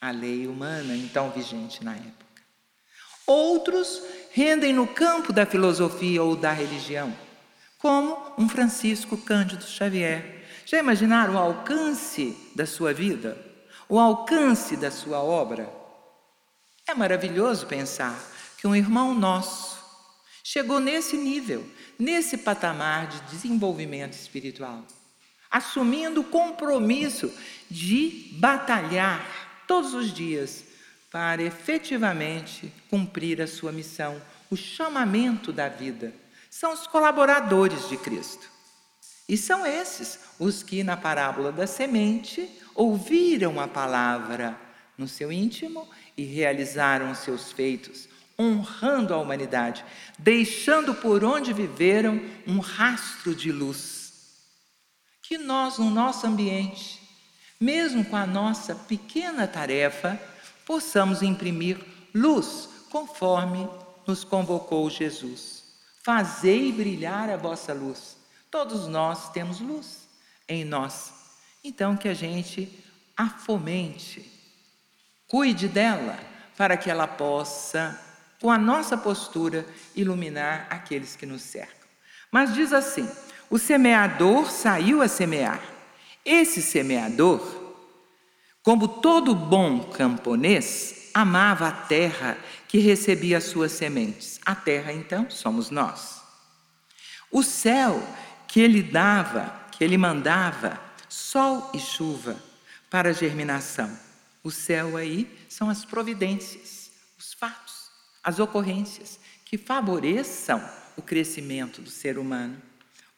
A 0.00 0.10
lei 0.10 0.46
humana, 0.46 0.94
então 0.94 1.30
vigente 1.30 1.82
na 1.84 1.94
época. 1.94 2.42
Outros 3.26 4.02
rendem 4.38 4.72
no 4.72 4.86
campo 4.86 5.32
da 5.32 5.44
filosofia 5.44 6.22
ou 6.22 6.36
da 6.36 6.52
religião 6.52 7.12
como 7.76 8.16
um 8.38 8.48
Francisco 8.48 9.16
Cândido 9.16 9.64
Xavier. 9.64 10.46
Já 10.64 10.78
imaginaram 10.78 11.34
o 11.34 11.38
alcance 11.38 12.36
da 12.54 12.64
sua 12.64 12.94
vida? 12.94 13.36
O 13.88 13.98
alcance 13.98 14.76
da 14.76 14.92
sua 14.92 15.20
obra? 15.20 15.68
É 16.86 16.94
maravilhoso 16.94 17.66
pensar 17.66 18.16
que 18.56 18.66
um 18.68 18.76
irmão 18.76 19.12
nosso 19.12 19.76
chegou 20.44 20.78
nesse 20.78 21.16
nível, 21.16 21.68
nesse 21.98 22.38
patamar 22.38 23.08
de 23.08 23.20
desenvolvimento 23.32 24.12
espiritual, 24.12 24.84
assumindo 25.50 26.20
o 26.20 26.24
compromisso 26.24 27.32
de 27.68 28.28
batalhar 28.34 29.64
todos 29.66 29.94
os 29.94 30.12
dias 30.12 30.67
para 31.10 31.42
efetivamente 31.42 32.72
cumprir 32.90 33.40
a 33.40 33.46
sua 33.46 33.72
missão, 33.72 34.20
o 34.50 34.56
chamamento 34.56 35.52
da 35.52 35.68
vida 35.68 36.12
são 36.50 36.72
os 36.72 36.86
colaboradores 36.86 37.88
de 37.88 37.96
Cristo. 37.96 38.48
E 39.28 39.36
são 39.36 39.66
esses 39.66 40.20
os 40.38 40.62
que, 40.62 40.82
na 40.82 40.96
parábola 40.96 41.52
da 41.52 41.66
semente, 41.66 42.48
ouviram 42.74 43.60
a 43.60 43.68
palavra 43.68 44.58
no 44.96 45.06
seu 45.06 45.30
íntimo 45.30 45.88
e 46.16 46.24
realizaram 46.24 47.10
os 47.10 47.18
seus 47.18 47.52
feitos, 47.52 48.08
honrando 48.38 49.12
a 49.12 49.18
humanidade, 49.18 49.84
deixando 50.18 50.94
por 50.94 51.24
onde 51.24 51.52
viveram 51.52 52.20
um 52.46 52.58
rastro 52.58 53.34
de 53.34 53.52
luz. 53.52 54.12
Que 55.22 55.36
nós, 55.36 55.78
no 55.78 55.90
nosso 55.90 56.26
ambiente, 56.26 57.02
mesmo 57.60 58.04
com 58.04 58.16
a 58.16 58.26
nossa 58.26 58.74
pequena 58.74 59.46
tarefa, 59.46 60.18
possamos 60.68 61.22
imprimir 61.22 61.78
luz 62.14 62.68
conforme 62.90 63.66
nos 64.06 64.22
convocou 64.22 64.90
Jesus. 64.90 65.64
Fazei 66.04 66.70
brilhar 66.70 67.30
a 67.30 67.38
vossa 67.38 67.72
luz. 67.72 68.18
Todos 68.50 68.86
nós 68.86 69.32
temos 69.32 69.60
luz 69.60 70.06
em 70.46 70.66
nós. 70.66 71.10
Então 71.64 71.96
que 71.96 72.06
a 72.06 72.12
gente 72.12 72.84
a 73.16 73.30
fomente, 73.30 74.30
cuide 75.26 75.68
dela, 75.68 76.18
para 76.54 76.76
que 76.76 76.90
ela 76.90 77.06
possa, 77.06 77.98
com 78.38 78.50
a 78.50 78.58
nossa 78.58 78.94
postura, 78.94 79.66
iluminar 79.96 80.66
aqueles 80.68 81.16
que 81.16 81.24
nos 81.24 81.40
cercam. 81.40 81.88
Mas 82.30 82.52
diz 82.52 82.74
assim: 82.74 83.10
o 83.48 83.58
semeador 83.58 84.50
saiu 84.50 85.00
a 85.00 85.08
semear. 85.08 85.62
Esse 86.24 86.60
semeador, 86.60 87.57
como 88.68 88.86
todo 88.86 89.34
bom 89.34 89.80
camponês, 89.80 91.08
amava 91.14 91.68
a 91.68 91.72
terra 91.72 92.36
que 92.68 92.76
recebia 92.76 93.38
as 93.38 93.44
suas 93.44 93.72
sementes. 93.72 94.38
A 94.44 94.54
terra, 94.54 94.92
então, 94.92 95.30
somos 95.30 95.70
nós. 95.70 96.20
O 97.30 97.42
céu 97.42 97.98
que 98.46 98.60
ele 98.60 98.82
dava, 98.82 99.46
que 99.72 99.82
ele 99.82 99.96
mandava, 99.96 100.78
sol 101.08 101.70
e 101.72 101.78
chuva 101.78 102.36
para 102.90 103.08
a 103.08 103.12
germinação. 103.14 103.90
O 104.44 104.50
céu 104.50 104.98
aí 104.98 105.34
são 105.48 105.70
as 105.70 105.86
providências, 105.86 106.90
os 107.18 107.32
fatos, 107.32 107.90
as 108.22 108.38
ocorrências 108.38 109.18
que 109.46 109.56
favoreçam 109.56 110.62
o 110.94 111.00
crescimento 111.00 111.80
do 111.80 111.88
ser 111.88 112.18
humano, 112.18 112.60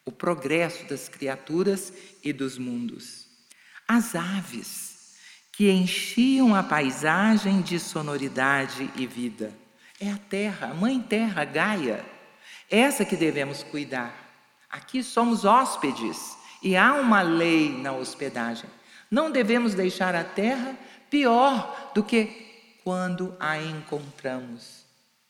o 0.04 0.12
progresso 0.12 0.84
das 0.84 1.08
criaturas 1.08 1.92
e 2.22 2.32
dos 2.32 2.56
mundos. 2.56 3.26
As 3.88 4.14
aves, 4.14 4.89
que 5.60 5.70
enchiam 5.70 6.54
a 6.54 6.62
paisagem 6.62 7.60
de 7.60 7.78
sonoridade 7.78 8.90
e 8.96 9.06
vida. 9.06 9.52
É 10.00 10.10
a 10.10 10.16
terra, 10.16 10.68
a 10.68 10.74
mãe 10.74 10.98
terra, 10.98 11.44
Gaia, 11.44 12.02
essa 12.70 13.04
que 13.04 13.14
devemos 13.14 13.62
cuidar. 13.62 14.10
Aqui 14.70 15.02
somos 15.02 15.44
hóspedes 15.44 16.34
e 16.62 16.78
há 16.78 16.94
uma 16.94 17.20
lei 17.20 17.76
na 17.76 17.92
hospedagem. 17.92 18.70
Não 19.10 19.30
devemos 19.30 19.74
deixar 19.74 20.14
a 20.14 20.24
terra 20.24 20.74
pior 21.10 21.92
do 21.94 22.02
que 22.02 22.78
quando 22.82 23.36
a 23.38 23.58
encontramos. 23.60 24.86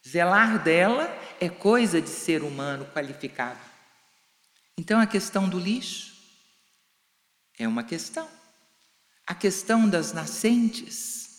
Zelar 0.08 0.62
dela 0.62 1.12
é 1.40 1.48
coisa 1.48 2.00
de 2.00 2.08
ser 2.08 2.44
humano 2.44 2.86
qualificado. 2.94 3.58
Então 4.78 5.00
a 5.00 5.06
questão 5.08 5.48
do 5.48 5.58
lixo 5.58 6.14
é 7.58 7.66
uma 7.66 7.82
questão 7.82 8.28
a 9.30 9.34
questão 9.34 9.88
das 9.88 10.12
nascentes, 10.12 11.30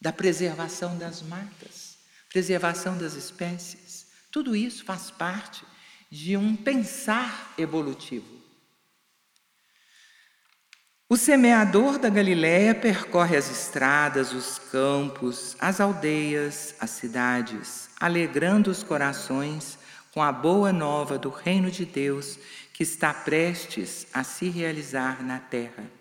da 0.00 0.12
preservação 0.12 0.98
das 0.98 1.22
matas, 1.22 1.96
preservação 2.28 2.98
das 2.98 3.14
espécies, 3.14 4.08
tudo 4.28 4.56
isso 4.56 4.84
faz 4.84 5.12
parte 5.12 5.64
de 6.10 6.36
um 6.36 6.56
pensar 6.56 7.54
evolutivo. 7.56 8.26
O 11.08 11.16
semeador 11.16 11.96
da 11.96 12.08
Galiléia 12.08 12.74
percorre 12.74 13.36
as 13.36 13.48
estradas, 13.48 14.32
os 14.32 14.58
campos, 14.58 15.56
as 15.60 15.80
aldeias, 15.80 16.74
as 16.80 16.90
cidades, 16.90 17.88
alegrando 18.00 18.68
os 18.68 18.82
corações 18.82 19.78
com 20.10 20.20
a 20.20 20.32
boa 20.32 20.72
nova 20.72 21.16
do 21.16 21.30
reino 21.30 21.70
de 21.70 21.84
Deus 21.84 22.36
que 22.72 22.82
está 22.82 23.14
prestes 23.14 24.08
a 24.12 24.24
se 24.24 24.48
realizar 24.48 25.22
na 25.22 25.38
terra 25.38 25.97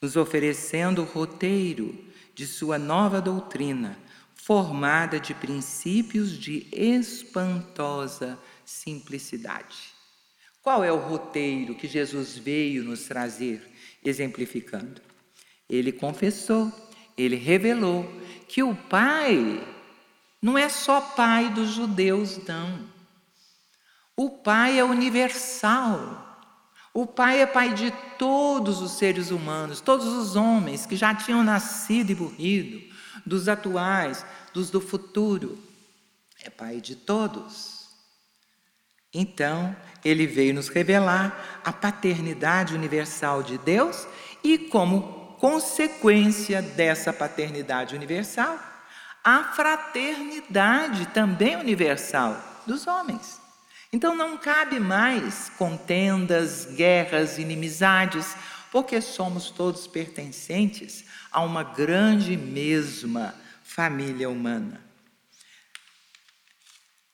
nos 0.00 0.16
oferecendo 0.16 1.02
o 1.02 1.04
roteiro 1.04 1.98
de 2.34 2.46
sua 2.46 2.78
nova 2.78 3.20
doutrina, 3.20 3.98
formada 4.34 5.18
de 5.18 5.34
princípios 5.34 6.32
de 6.38 6.66
espantosa 6.72 8.38
simplicidade. 8.64 9.76
Qual 10.62 10.84
é 10.84 10.92
o 10.92 10.96
roteiro 10.98 11.74
que 11.74 11.88
Jesus 11.88 12.36
veio 12.36 12.84
nos 12.84 13.04
trazer, 13.04 13.62
exemplificando? 14.04 15.00
Ele 15.68 15.92
confessou, 15.92 16.72
ele 17.16 17.36
revelou 17.36 18.06
que 18.46 18.62
o 18.62 18.74
Pai 18.74 19.66
não 20.40 20.56
é 20.56 20.68
só 20.68 21.00
Pai 21.00 21.52
dos 21.52 21.70
judeus, 21.70 22.38
não. 22.46 22.88
O 24.16 24.30
Pai 24.30 24.78
é 24.78 24.84
universal. 24.84 26.27
O 26.98 27.06
Pai 27.06 27.40
é 27.40 27.46
Pai 27.46 27.74
de 27.74 27.92
todos 28.18 28.82
os 28.82 28.98
seres 28.98 29.30
humanos, 29.30 29.80
todos 29.80 30.04
os 30.04 30.34
homens 30.34 30.84
que 30.84 30.96
já 30.96 31.14
tinham 31.14 31.44
nascido 31.44 32.10
e 32.10 32.14
morrido, 32.16 32.92
dos 33.24 33.46
atuais, 33.46 34.26
dos 34.52 34.68
do 34.68 34.80
futuro. 34.80 35.56
É 36.42 36.50
Pai 36.50 36.80
de 36.80 36.96
todos. 36.96 37.86
Então, 39.14 39.76
ele 40.04 40.26
veio 40.26 40.52
nos 40.52 40.68
revelar 40.68 41.60
a 41.64 41.72
paternidade 41.72 42.74
universal 42.74 43.44
de 43.44 43.58
Deus 43.58 44.04
e, 44.42 44.58
como 44.58 45.36
consequência 45.38 46.60
dessa 46.60 47.12
paternidade 47.12 47.94
universal, 47.94 48.58
a 49.22 49.44
fraternidade 49.54 51.06
também 51.14 51.54
universal 51.54 52.36
dos 52.66 52.88
homens. 52.88 53.37
Então 53.92 54.14
não 54.14 54.36
cabe 54.36 54.78
mais 54.78 55.50
contendas, 55.56 56.66
guerras, 56.66 57.38
inimizades, 57.38 58.36
porque 58.70 59.00
somos 59.00 59.50
todos 59.50 59.86
pertencentes 59.86 61.04
a 61.32 61.40
uma 61.40 61.62
grande 61.62 62.36
mesma 62.36 63.34
família 63.64 64.28
humana. 64.28 64.80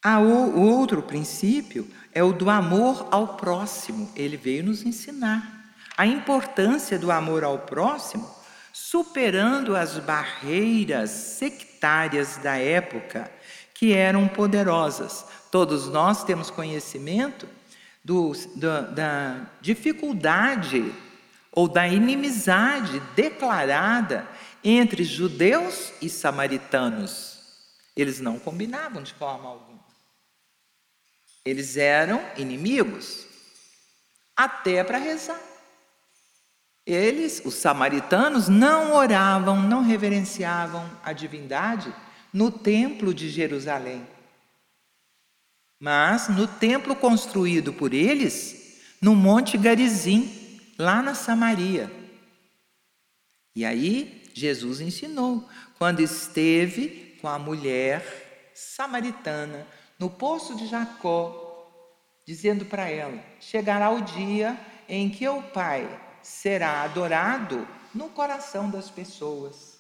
o 0.05 0.61
outro 0.61 1.03
princípio 1.03 1.89
é 2.13 2.23
o 2.23 2.33
do 2.33 2.51
amor 2.51 3.09
ao 3.13 3.37
próximo. 3.37 4.13
Ele 4.17 4.37
veio 4.37 4.65
nos 4.65 4.85
ensinar 4.85 5.55
a 5.97 6.07
importância 6.07 6.99
do 6.99 7.11
amor 7.13 7.45
ao 7.45 7.61
próximo, 7.61 8.29
superando 8.73 9.77
as 9.77 9.99
barreiras 10.01 11.11
sectárias 11.11 12.37
da 12.39 12.57
época 12.57 13.31
que 13.75 13.93
eram 13.93 14.29
poderosas. 14.29 15.27
Todos 15.51 15.89
nós 15.89 16.23
temos 16.25 16.49
conhecimento 16.49 17.49
do, 18.03 18.33
da, 18.55 18.81
da 18.83 19.47
dificuldade 19.61 20.95
ou 21.51 21.69
da 21.69 21.87
inimizade 21.87 23.01
declarada 23.17 24.27
entre 24.63 25.05
judeus 25.05 25.93
e 26.01 26.09
samaritanos. 26.09 27.35
Eles 27.97 28.21
não 28.21 28.39
combinavam 28.39 29.03
de 29.03 29.13
forma 29.13 29.49
alguma. 29.49 29.85
Eles 31.45 31.77
eram 31.77 32.25
inimigos, 32.37 33.27
até 34.35 34.83
para 34.83 34.99
rezar. 34.99 35.41
Eles, 36.87 37.43
os 37.45 37.55
samaritanos, 37.55 38.49
não 38.49 38.95
oravam, 38.95 39.63
não 39.63 39.83
reverenciavam 39.83 40.91
a 41.03 41.13
divindade 41.13 41.95
no 42.35 42.51
templo 42.51 43.15
de 43.15 43.31
Jerusalém. 43.31 44.05
Mas 45.79 46.29
no 46.29 46.49
templo 46.49 46.97
construído 46.97 47.73
por 47.73 47.95
eles, 47.95 48.81
no 49.01 49.15
Monte 49.15 49.57
Garizim, 49.57 50.61
lá 50.77 51.01
na 51.01 51.15
Samaria. 51.15 51.89
E 53.55 53.65
aí 53.65 54.25
Jesus 54.35 54.81
ensinou, 54.81 55.49
quando 55.79 56.01
esteve 56.01 57.17
com 57.21 57.29
a 57.29 57.39
mulher 57.39 58.51
samaritana 58.53 59.65
no 59.97 60.11
poço 60.11 60.57
de 60.57 60.67
Jacó, 60.67 61.41
dizendo 62.27 62.65
para 62.65 62.89
ela: 62.89 63.23
Chegará 63.39 63.91
o 63.91 64.01
dia 64.01 64.59
em 64.89 65.09
que 65.09 65.29
o 65.29 65.41
Pai 65.41 65.89
será 66.21 66.83
adorado 66.83 67.69
no 67.95 68.09
coração 68.09 68.69
das 68.69 68.91
pessoas, 68.91 69.79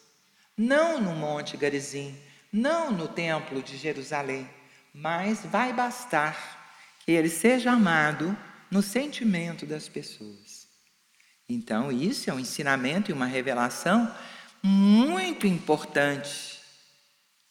não 0.56 1.00
no 1.00 1.16
Monte 1.16 1.56
Garizim, 1.56 2.16
não 2.54 2.92
no 2.92 3.08
templo 3.08 3.60
de 3.60 3.76
Jerusalém, 3.76 4.48
mas 4.94 5.44
vai 5.44 5.72
bastar 5.72 6.94
que 7.04 7.10
ele 7.10 7.28
seja 7.28 7.72
amado 7.72 8.36
no 8.70 8.80
sentimento 8.80 9.66
das 9.66 9.88
pessoas. 9.88 10.68
Então, 11.48 11.90
isso 11.90 12.30
é 12.30 12.32
um 12.32 12.38
ensinamento 12.38 13.10
e 13.10 13.14
uma 13.14 13.26
revelação 13.26 14.08
muito 14.62 15.48
importante, 15.48 16.60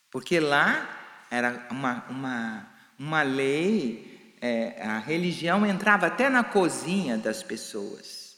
porque 0.09 0.39
lá 0.39 1.27
era 1.29 1.67
uma, 1.69 2.05
uma, 2.09 2.67
uma 2.97 3.21
lei, 3.23 4.37
é, 4.41 4.81
a 4.81 4.99
religião 4.99 5.65
entrava 5.65 6.07
até 6.07 6.29
na 6.29 6.45
cozinha 6.45 7.17
das 7.17 7.43
pessoas. 7.43 8.37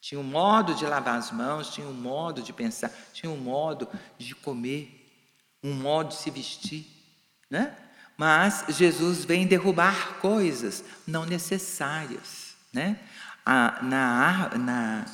Tinha 0.00 0.20
um 0.20 0.24
modo 0.24 0.72
de 0.72 0.86
lavar 0.86 1.18
as 1.18 1.32
mãos, 1.32 1.74
tinha 1.74 1.88
um 1.88 1.92
modo 1.92 2.42
de 2.42 2.52
pensar, 2.52 2.92
tinha 3.12 3.30
um 3.30 3.36
modo 3.36 3.88
de 4.16 4.32
comer 4.36 5.05
um 5.66 5.74
modo 5.74 6.10
de 6.10 6.16
se 6.16 6.30
vestir, 6.30 6.86
né? 7.50 7.76
Mas 8.16 8.64
Jesus 8.68 9.24
vem 9.24 9.46
derrubar 9.46 10.14
coisas 10.20 10.84
não 11.06 11.26
necessárias, 11.26 12.54
né? 12.72 12.98
A, 13.44 13.82
na, 13.82 14.50
na, 14.56 15.06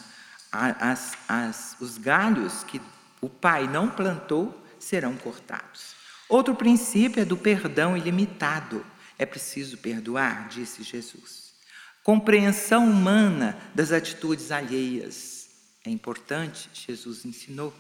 as, 0.53 1.17
as, 1.27 1.77
os 1.81 1.99
galhos 1.99 2.63
que 2.65 2.81
o 3.21 3.29
Pai 3.29 3.67
não 3.67 3.89
plantou 3.89 4.63
serão 4.79 5.17
cortados. 5.17 5.95
Outro 6.29 6.55
princípio 6.55 7.23
é 7.23 7.25
do 7.25 7.37
perdão 7.37 7.97
ilimitado. 7.97 8.85
É 9.19 9.27
preciso 9.27 9.79
perdoar, 9.79 10.49
disse 10.49 10.83
Jesus. 10.83 11.53
Compreensão 12.03 12.89
humana 12.89 13.57
das 13.75 13.93
atitudes 13.93 14.51
alheias. 14.51 15.49
É 15.85 15.91
importante, 15.91 16.71
Jesus 16.73 17.25
ensinou 17.25 17.73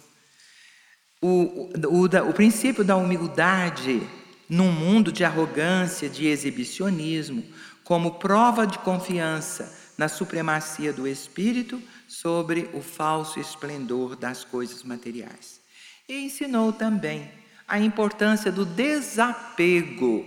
o, 1.22 1.70
o, 1.88 2.28
o 2.28 2.34
princípio 2.34 2.82
da 2.82 2.96
humildade 2.96 4.02
num 4.48 4.72
mundo 4.72 5.12
de 5.12 5.24
arrogância, 5.24 6.08
de 6.08 6.26
exibicionismo, 6.26 7.44
como 7.84 8.18
prova 8.18 8.66
de 8.66 8.78
confiança 8.80 9.72
na 9.96 10.08
supremacia 10.08 10.92
do 10.92 11.06
espírito 11.06 11.80
sobre 12.08 12.68
o 12.74 12.82
falso 12.82 13.38
esplendor 13.38 14.16
das 14.16 14.44
coisas 14.44 14.82
materiais. 14.82 15.60
E 16.08 16.24
ensinou 16.24 16.72
também 16.72 17.30
a 17.68 17.78
importância 17.78 18.50
do 18.50 18.66
desapego 18.66 20.26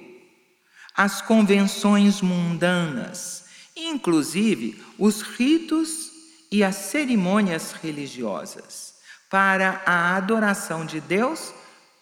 às 0.96 1.22
convenções 1.22 2.22
mundanas, 2.22 3.46
inclusive 3.76 4.82
os 4.98 5.22
ritos 5.22 6.12
e 6.50 6.64
as 6.64 6.76
cerimônias 6.76 7.74
religiosas 7.74 8.95
para 9.36 9.82
a 9.86 10.16
adoração 10.16 10.86
de 10.86 11.02
Deus 11.02 11.54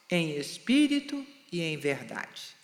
em 0.08 0.38
espírito 0.38 1.26
e 1.52 1.64
em 1.64 1.78
verdade. 1.78 2.56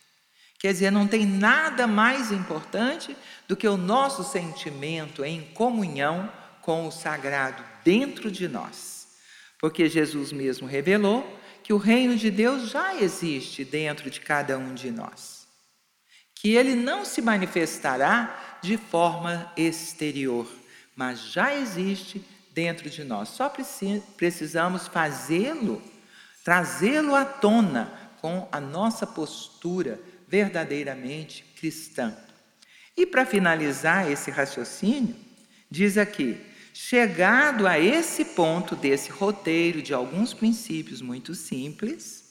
Quer 0.59 0.71
dizer, 0.73 0.91
não 0.91 1.07
tem 1.07 1.25
nada 1.25 1.87
mais 1.87 2.31
importante 2.31 3.17
do 3.47 3.57
que 3.57 3.67
o 3.67 3.75
nosso 3.75 4.23
sentimento 4.23 5.25
em 5.25 5.41
comunhão 5.55 6.31
com 6.61 6.87
o 6.87 6.91
sagrado 6.91 7.63
dentro 7.83 8.29
de 8.29 8.47
nós. 8.47 9.07
Porque 9.57 9.89
Jesus 9.89 10.31
mesmo 10.31 10.67
revelou 10.67 11.25
que 11.63 11.73
o 11.73 11.77
reino 11.77 12.15
de 12.15 12.29
Deus 12.29 12.69
já 12.69 12.93
existe 12.93 13.65
dentro 13.65 14.07
de 14.11 14.19
cada 14.19 14.55
um 14.59 14.75
de 14.75 14.91
nós. 14.91 15.47
Que 16.35 16.49
ele 16.55 16.75
não 16.75 17.03
se 17.03 17.23
manifestará 17.23 18.59
de 18.61 18.77
forma 18.77 19.51
exterior, 19.57 20.47
mas 20.95 21.21
já 21.21 21.55
existe 21.55 22.23
dentro 22.59 22.89
de 22.89 23.05
nós. 23.05 23.29
Só 23.29 23.49
precisamos 24.17 24.87
fazê-lo, 24.87 25.81
trazê-lo 26.43 27.15
à 27.15 27.23
tona 27.23 27.89
com 28.19 28.49
a 28.51 28.59
nossa 28.59 29.07
postura 29.07 29.97
verdadeiramente 30.27 31.45
cristã. 31.57 32.13
E 32.97 33.05
para 33.05 33.25
finalizar 33.25 34.11
esse 34.11 34.29
raciocínio, 34.29 35.15
diz 35.71 35.97
aqui: 35.97 36.37
chegado 36.73 37.65
a 37.65 37.79
esse 37.79 38.25
ponto 38.25 38.75
desse 38.75 39.09
roteiro 39.09 39.81
de 39.81 39.93
alguns 39.93 40.33
princípios 40.33 41.01
muito 41.01 41.33
simples, 41.33 42.25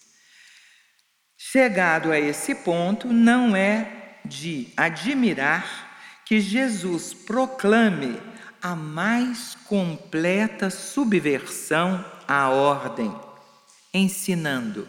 chegado 1.38 2.12
a 2.12 2.20
esse 2.20 2.54
ponto, 2.54 3.08
não 3.08 3.56
é 3.56 4.18
de 4.26 4.68
admirar 4.76 6.20
que 6.26 6.38
Jesus 6.38 7.14
proclame 7.14 8.20
a 8.62 8.74
mais 8.74 9.54
completa 9.66 10.70
subversão 10.70 12.04
à 12.26 12.48
ordem, 12.48 13.14
ensinando. 13.92 14.88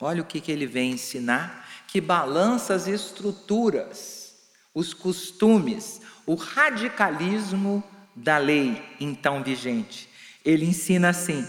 Olha 0.00 0.22
o 0.22 0.26
que, 0.26 0.40
que 0.40 0.52
ele 0.52 0.66
vem 0.66 0.92
ensinar, 0.92 1.68
que 1.88 2.00
balança 2.00 2.74
as 2.74 2.86
estruturas, 2.86 4.34
os 4.74 4.92
costumes, 4.92 6.00
o 6.26 6.34
radicalismo 6.34 7.82
da 8.14 8.38
lei 8.38 8.82
então 9.00 9.42
vigente. 9.42 10.08
Ele 10.44 10.66
ensina 10.66 11.10
assim: 11.10 11.46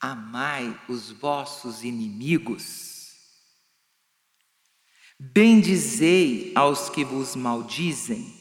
amai 0.00 0.78
os 0.88 1.10
vossos 1.10 1.84
inimigos, 1.84 3.12
bendizei 5.18 6.52
aos 6.54 6.88
que 6.88 7.04
vos 7.04 7.36
maldizem, 7.36 8.39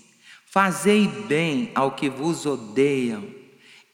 Fazei 0.52 1.08
bem 1.08 1.72
ao 1.76 1.92
que 1.92 2.10
vos 2.10 2.48
odeiam 2.48 3.24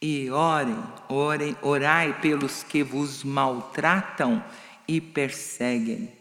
e 0.01 0.30
orem, 0.30 0.82
orem, 1.10 1.58
orai 1.62 2.22
pelos 2.22 2.64
que 2.64 2.82
vos 2.82 3.26
maltratam 3.26 4.41
e 4.88 5.01
perseguem. 5.01 6.18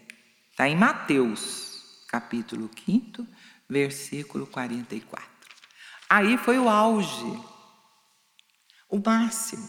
Está 0.50 0.68
em 0.68 0.74
Mateus, 0.74 2.04
capítulo 2.08 2.68
5, 2.84 3.24
versículo 3.70 4.44
44. 4.48 5.24
Aí 6.10 6.36
foi 6.36 6.58
o 6.58 6.68
auge, 6.68 7.40
o 8.90 9.00
máximo, 9.04 9.68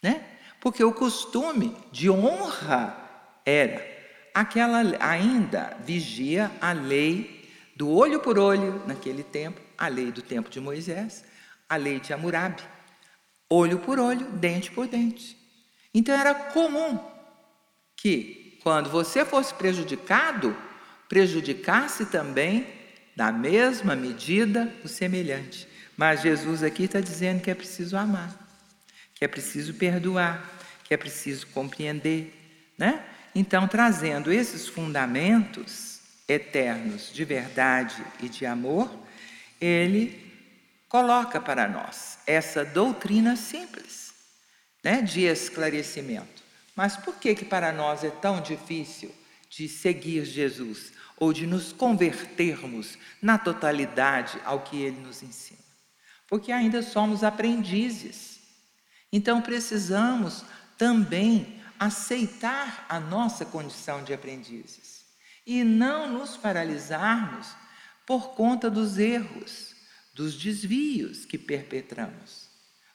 né? 0.00 0.24
Porque 0.60 0.84
o 0.84 0.92
costume 0.92 1.76
de 1.90 2.08
honra 2.08 2.96
era 3.44 3.84
aquela 4.32 4.78
ainda 5.00 5.76
vigia 5.84 6.52
a 6.60 6.70
lei 6.70 7.42
do 7.74 7.90
olho 7.90 8.20
por 8.20 8.38
olho 8.38 8.80
naquele 8.86 9.24
tempo, 9.24 9.60
a 9.82 9.88
lei 9.88 10.12
do 10.12 10.22
tempo 10.22 10.48
de 10.48 10.60
Moisés, 10.60 11.24
a 11.68 11.74
lei 11.74 11.98
de 11.98 12.12
Hammurabi, 12.12 12.62
olho 13.50 13.80
por 13.80 13.98
olho, 13.98 14.30
dente 14.30 14.70
por 14.70 14.86
dente. 14.86 15.36
Então 15.92 16.14
era 16.14 16.32
comum 16.32 17.00
que 17.96 18.60
quando 18.62 18.88
você 18.88 19.24
fosse 19.24 19.52
prejudicado, 19.52 20.56
prejudicasse 21.08 22.06
também 22.06 22.64
da 23.16 23.32
mesma 23.32 23.96
medida 23.96 24.72
o 24.84 24.88
semelhante. 24.88 25.66
Mas 25.96 26.22
Jesus 26.22 26.62
aqui 26.62 26.84
está 26.84 27.00
dizendo 27.00 27.42
que 27.42 27.50
é 27.50 27.54
preciso 27.54 27.96
amar, 27.96 28.32
que 29.16 29.24
é 29.24 29.28
preciso 29.28 29.74
perdoar, 29.74 30.48
que 30.84 30.94
é 30.94 30.96
preciso 30.96 31.48
compreender, 31.48 32.72
né? 32.78 33.04
Então, 33.34 33.66
trazendo 33.66 34.30
esses 34.30 34.68
fundamentos 34.68 35.98
eternos 36.28 37.12
de 37.12 37.24
verdade 37.24 37.96
e 38.20 38.28
de 38.28 38.46
amor, 38.46 38.88
ele 39.64 40.20
coloca 40.88 41.40
para 41.40 41.68
nós 41.68 42.18
essa 42.26 42.64
doutrina 42.64 43.36
simples, 43.36 44.12
né, 44.82 45.00
de 45.00 45.22
esclarecimento. 45.22 46.42
Mas 46.74 46.96
por 46.96 47.16
que 47.16 47.34
que 47.34 47.44
para 47.44 47.70
nós 47.70 48.02
é 48.02 48.10
tão 48.10 48.40
difícil 48.40 49.14
de 49.48 49.68
seguir 49.68 50.24
Jesus 50.24 50.92
ou 51.16 51.32
de 51.32 51.46
nos 51.46 51.72
convertermos 51.72 52.98
na 53.20 53.38
totalidade 53.38 54.40
ao 54.44 54.60
que 54.60 54.82
ele 54.82 55.00
nos 55.00 55.22
ensina? 55.22 55.60
Porque 56.28 56.50
ainda 56.50 56.82
somos 56.82 57.22
aprendizes. 57.22 58.40
Então 59.12 59.40
precisamos 59.40 60.44
também 60.76 61.62
aceitar 61.78 62.86
a 62.88 62.98
nossa 62.98 63.44
condição 63.44 64.02
de 64.02 64.12
aprendizes 64.12 65.04
e 65.46 65.62
não 65.62 66.10
nos 66.10 66.36
paralisarmos 66.36 67.61
por 68.12 68.34
conta 68.34 68.68
dos 68.68 68.98
erros, 68.98 69.74
dos 70.12 70.34
desvios 70.34 71.24
que 71.24 71.38
perpetramos. 71.38 72.46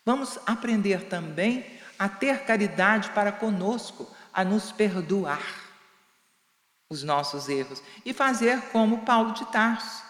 Vamos 0.06 0.38
aprender 0.46 1.06
também 1.06 1.66
a 1.98 2.08
ter 2.08 2.44
caridade 2.44 3.10
para 3.10 3.32
conosco, 3.32 4.16
a 4.32 4.46
nos 4.46 4.72
perdoar 4.72 5.42
os 6.88 7.02
nossos 7.02 7.50
erros 7.50 7.82
e 8.06 8.14
fazer 8.14 8.62
como 8.72 9.06
Paulo 9.06 9.34
de 9.34 9.44
Tarso, 9.52 10.04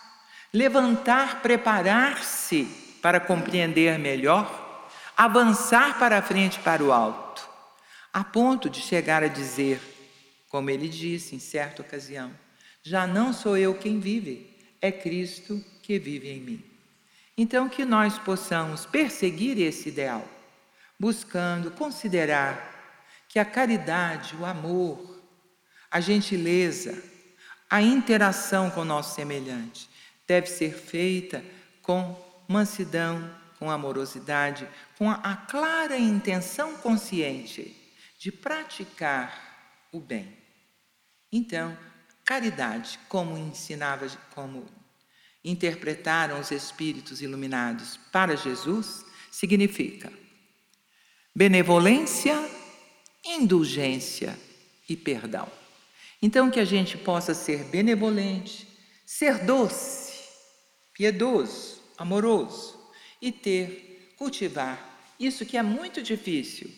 levantar, 0.54 1.42
preparar-se 1.42 2.66
para 3.02 3.22
compreender 3.22 3.98
melhor, 3.98 4.90
avançar 5.16 5.98
para 5.98 6.18
a 6.18 6.22
frente 6.22 6.60
para 6.60 6.84
o 6.84 6.92
alto, 6.92 7.48
a 8.12 8.26
ponto 8.26 8.70
de 8.70 8.82
chegar 8.82 9.24
a 9.24 9.30
dizer, 9.30 9.80
como 10.50 10.70
ele 10.70 10.90
disse 10.90 11.34
em 11.34 11.40
certa 11.40 11.82
ocasião: 11.82 12.30
Já 12.84 13.08
não 13.08 13.32
sou 13.32 13.56
eu 13.56 13.74
quem 13.74 14.02
vive, 14.02 14.57
é 14.82 14.92
Cristo 14.92 15.64
que 15.82 15.98
vive 16.00 16.30
em 16.30 16.40
mim. 16.40 16.64
Então, 17.38 17.70
que 17.70 17.86
nós 17.86 18.18
possamos 18.18 18.86
perseguir 18.86 19.60
esse 19.60 19.90
ideal 19.90 20.28
buscando 21.00 21.72
considerar 21.72 22.76
que 23.30 23.40
a 23.40 23.46
caridade, 23.46 24.36
o 24.36 24.46
amor, 24.46 25.22
a 25.92 26.00
gentileza, 26.00 27.04
a 27.70 27.82
interação 27.82 28.70
com 28.70 28.82
o 28.82 28.86
nosso 28.86 29.16
semelhante 29.16 29.90
deve 30.26 30.48
ser 30.48 30.74
feita 30.74 31.44
com 31.82 32.16
mansidão, 32.48 33.30
com 33.60 33.70
amorosidade, 33.70 34.68
com 34.98 35.10
a, 35.10 35.36
clara 35.36 35.98
intenção 35.98 36.78
consciente 36.78 37.76
de 38.18 38.32
praticar 38.32 39.86
o 39.92 40.00
bem. 40.00 40.36
Então, 41.32 41.78
caridade, 42.28 43.00
como 43.08 43.38
ensinava, 43.38 44.06
como 44.36 44.66
interpretaram 45.42 46.38
os 46.42 46.52
espíritos 46.52 47.22
iluminados 47.22 47.98
para 48.12 48.36
Jesus, 48.36 49.06
significa 49.32 50.12
benevolência, 51.34 52.36
indulgência 53.24 54.38
e 54.90 54.98
perdão. 54.98 55.50
Então, 56.22 56.52
que 56.52 56.60
a 56.60 56.66
gente 56.66 56.98
possa 56.98 57.34
ser 57.34 57.64
benevolente, 57.66 58.68
ser 59.06 59.46
doce, 59.46 60.22
piedoso, 60.94 61.82
amoroso 61.98 62.78
e 63.22 63.32
ter, 63.32 64.16
cultivar 64.18 65.16
isso 65.18 65.46
que 65.46 65.56
é 65.56 65.64
muito 65.64 66.04
difícil. 66.04 66.70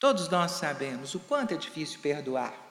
Todos 0.00 0.30
nós 0.30 0.52
sabemos 0.52 1.14
o 1.14 1.20
quanto 1.20 1.52
é 1.52 1.56
difícil 1.58 2.00
perdoar, 2.00 2.67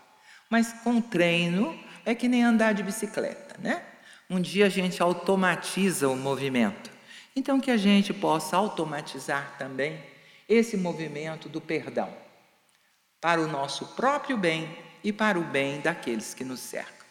mas 0.49 0.73
com 0.83 1.01
treino 1.01 1.77
é 2.05 2.15
que 2.15 2.27
nem 2.27 2.43
andar 2.43 2.73
de 2.73 2.83
bicicleta, 2.83 3.55
né? 3.59 3.83
Um 4.29 4.39
dia 4.39 4.65
a 4.65 4.69
gente 4.69 5.01
automatiza 5.01 6.09
o 6.09 6.15
movimento. 6.15 6.91
Então, 7.35 7.59
que 7.59 7.71
a 7.71 7.77
gente 7.77 8.13
possa 8.13 8.57
automatizar 8.57 9.55
também 9.57 10.01
esse 10.49 10.75
movimento 10.75 11.47
do 11.47 11.61
perdão 11.61 12.11
para 13.21 13.41
o 13.41 13.47
nosso 13.47 13.85
próprio 13.87 14.37
bem 14.37 14.75
e 15.03 15.13
para 15.13 15.39
o 15.39 15.43
bem 15.43 15.79
daqueles 15.81 16.33
que 16.33 16.43
nos 16.43 16.59
cercam. 16.59 17.05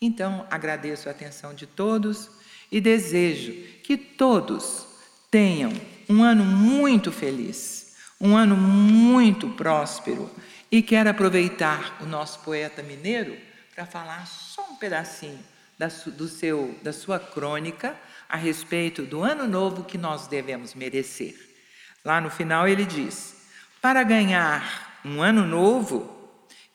Então, 0.00 0.46
agradeço 0.50 1.08
a 1.08 1.12
atenção 1.12 1.52
de 1.52 1.66
todos 1.66 2.30
e 2.70 2.80
desejo 2.80 3.52
que 3.82 3.96
todos 3.96 4.86
tenham 5.30 5.72
um 6.08 6.22
ano 6.22 6.44
muito 6.44 7.10
feliz, 7.12 7.94
um 8.20 8.36
ano 8.36 8.56
muito 8.56 9.50
próspero 9.50 10.30
e 10.70 10.82
quero 10.82 11.10
aproveitar 11.10 11.96
o 12.00 12.06
nosso 12.06 12.40
poeta 12.40 12.82
mineiro 12.82 13.36
para 13.74 13.86
falar 13.86 14.26
só 14.26 14.62
um 14.70 14.76
pedacinho 14.76 15.38
da, 15.78 15.86
do 15.86 16.28
seu, 16.28 16.78
da 16.82 16.92
sua 16.92 17.18
crônica 17.18 17.96
a 18.28 18.36
respeito 18.36 19.02
do 19.02 19.22
ano 19.22 19.46
novo 19.46 19.84
que 19.84 19.96
nós 19.96 20.26
devemos 20.26 20.74
merecer. 20.74 21.34
Lá 22.04 22.20
no 22.20 22.30
final 22.30 22.68
ele 22.68 22.84
diz: 22.84 23.36
para 23.80 24.02
ganhar 24.02 25.00
um 25.04 25.22
ano 25.22 25.46
novo 25.46 26.14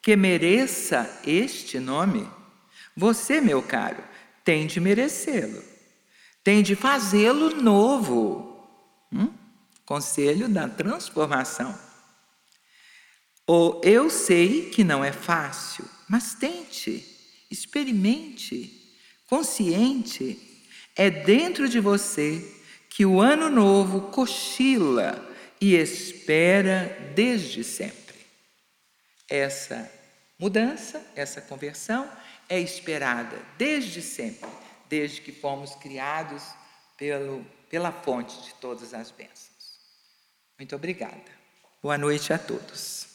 que 0.02 0.16
mereça 0.16 1.20
este 1.24 1.78
nome, 1.78 2.28
você, 2.96 3.40
meu 3.40 3.62
caro, 3.62 4.02
tem 4.44 4.66
de 4.66 4.80
merecê-lo, 4.80 5.62
tem 6.42 6.62
de 6.62 6.74
fazê-lo 6.74 7.60
novo. 7.60 8.66
Hum? 9.12 9.32
Conselho 9.84 10.48
da 10.48 10.68
transformação. 10.68 11.83
Ou 13.46 13.80
eu 13.84 14.08
sei 14.08 14.70
que 14.70 14.82
não 14.82 15.04
é 15.04 15.12
fácil, 15.12 15.84
mas 16.08 16.34
tente, 16.34 17.04
experimente, 17.50 18.96
consciente, 19.26 20.38
é 20.96 21.10
dentro 21.10 21.68
de 21.68 21.80
você 21.80 22.42
que 22.88 23.04
o 23.04 23.20
ano 23.20 23.50
novo 23.50 24.12
cochila 24.12 25.30
e 25.60 25.74
espera 25.74 27.12
desde 27.14 27.64
sempre. 27.64 28.14
Essa 29.28 29.90
mudança, 30.38 31.04
essa 31.16 31.40
conversão 31.40 32.10
é 32.48 32.60
esperada 32.60 33.36
desde 33.58 34.00
sempre, 34.00 34.48
desde 34.88 35.20
que 35.20 35.32
fomos 35.32 35.74
criados 35.74 36.44
pelo, 36.96 37.44
pela 37.68 37.90
fonte 37.90 38.42
de 38.42 38.54
todas 38.54 38.94
as 38.94 39.10
bênçãos. 39.10 39.80
Muito 40.58 40.76
obrigada. 40.76 41.32
Boa 41.82 41.98
noite 41.98 42.32
a 42.32 42.38
todos. 42.38 43.08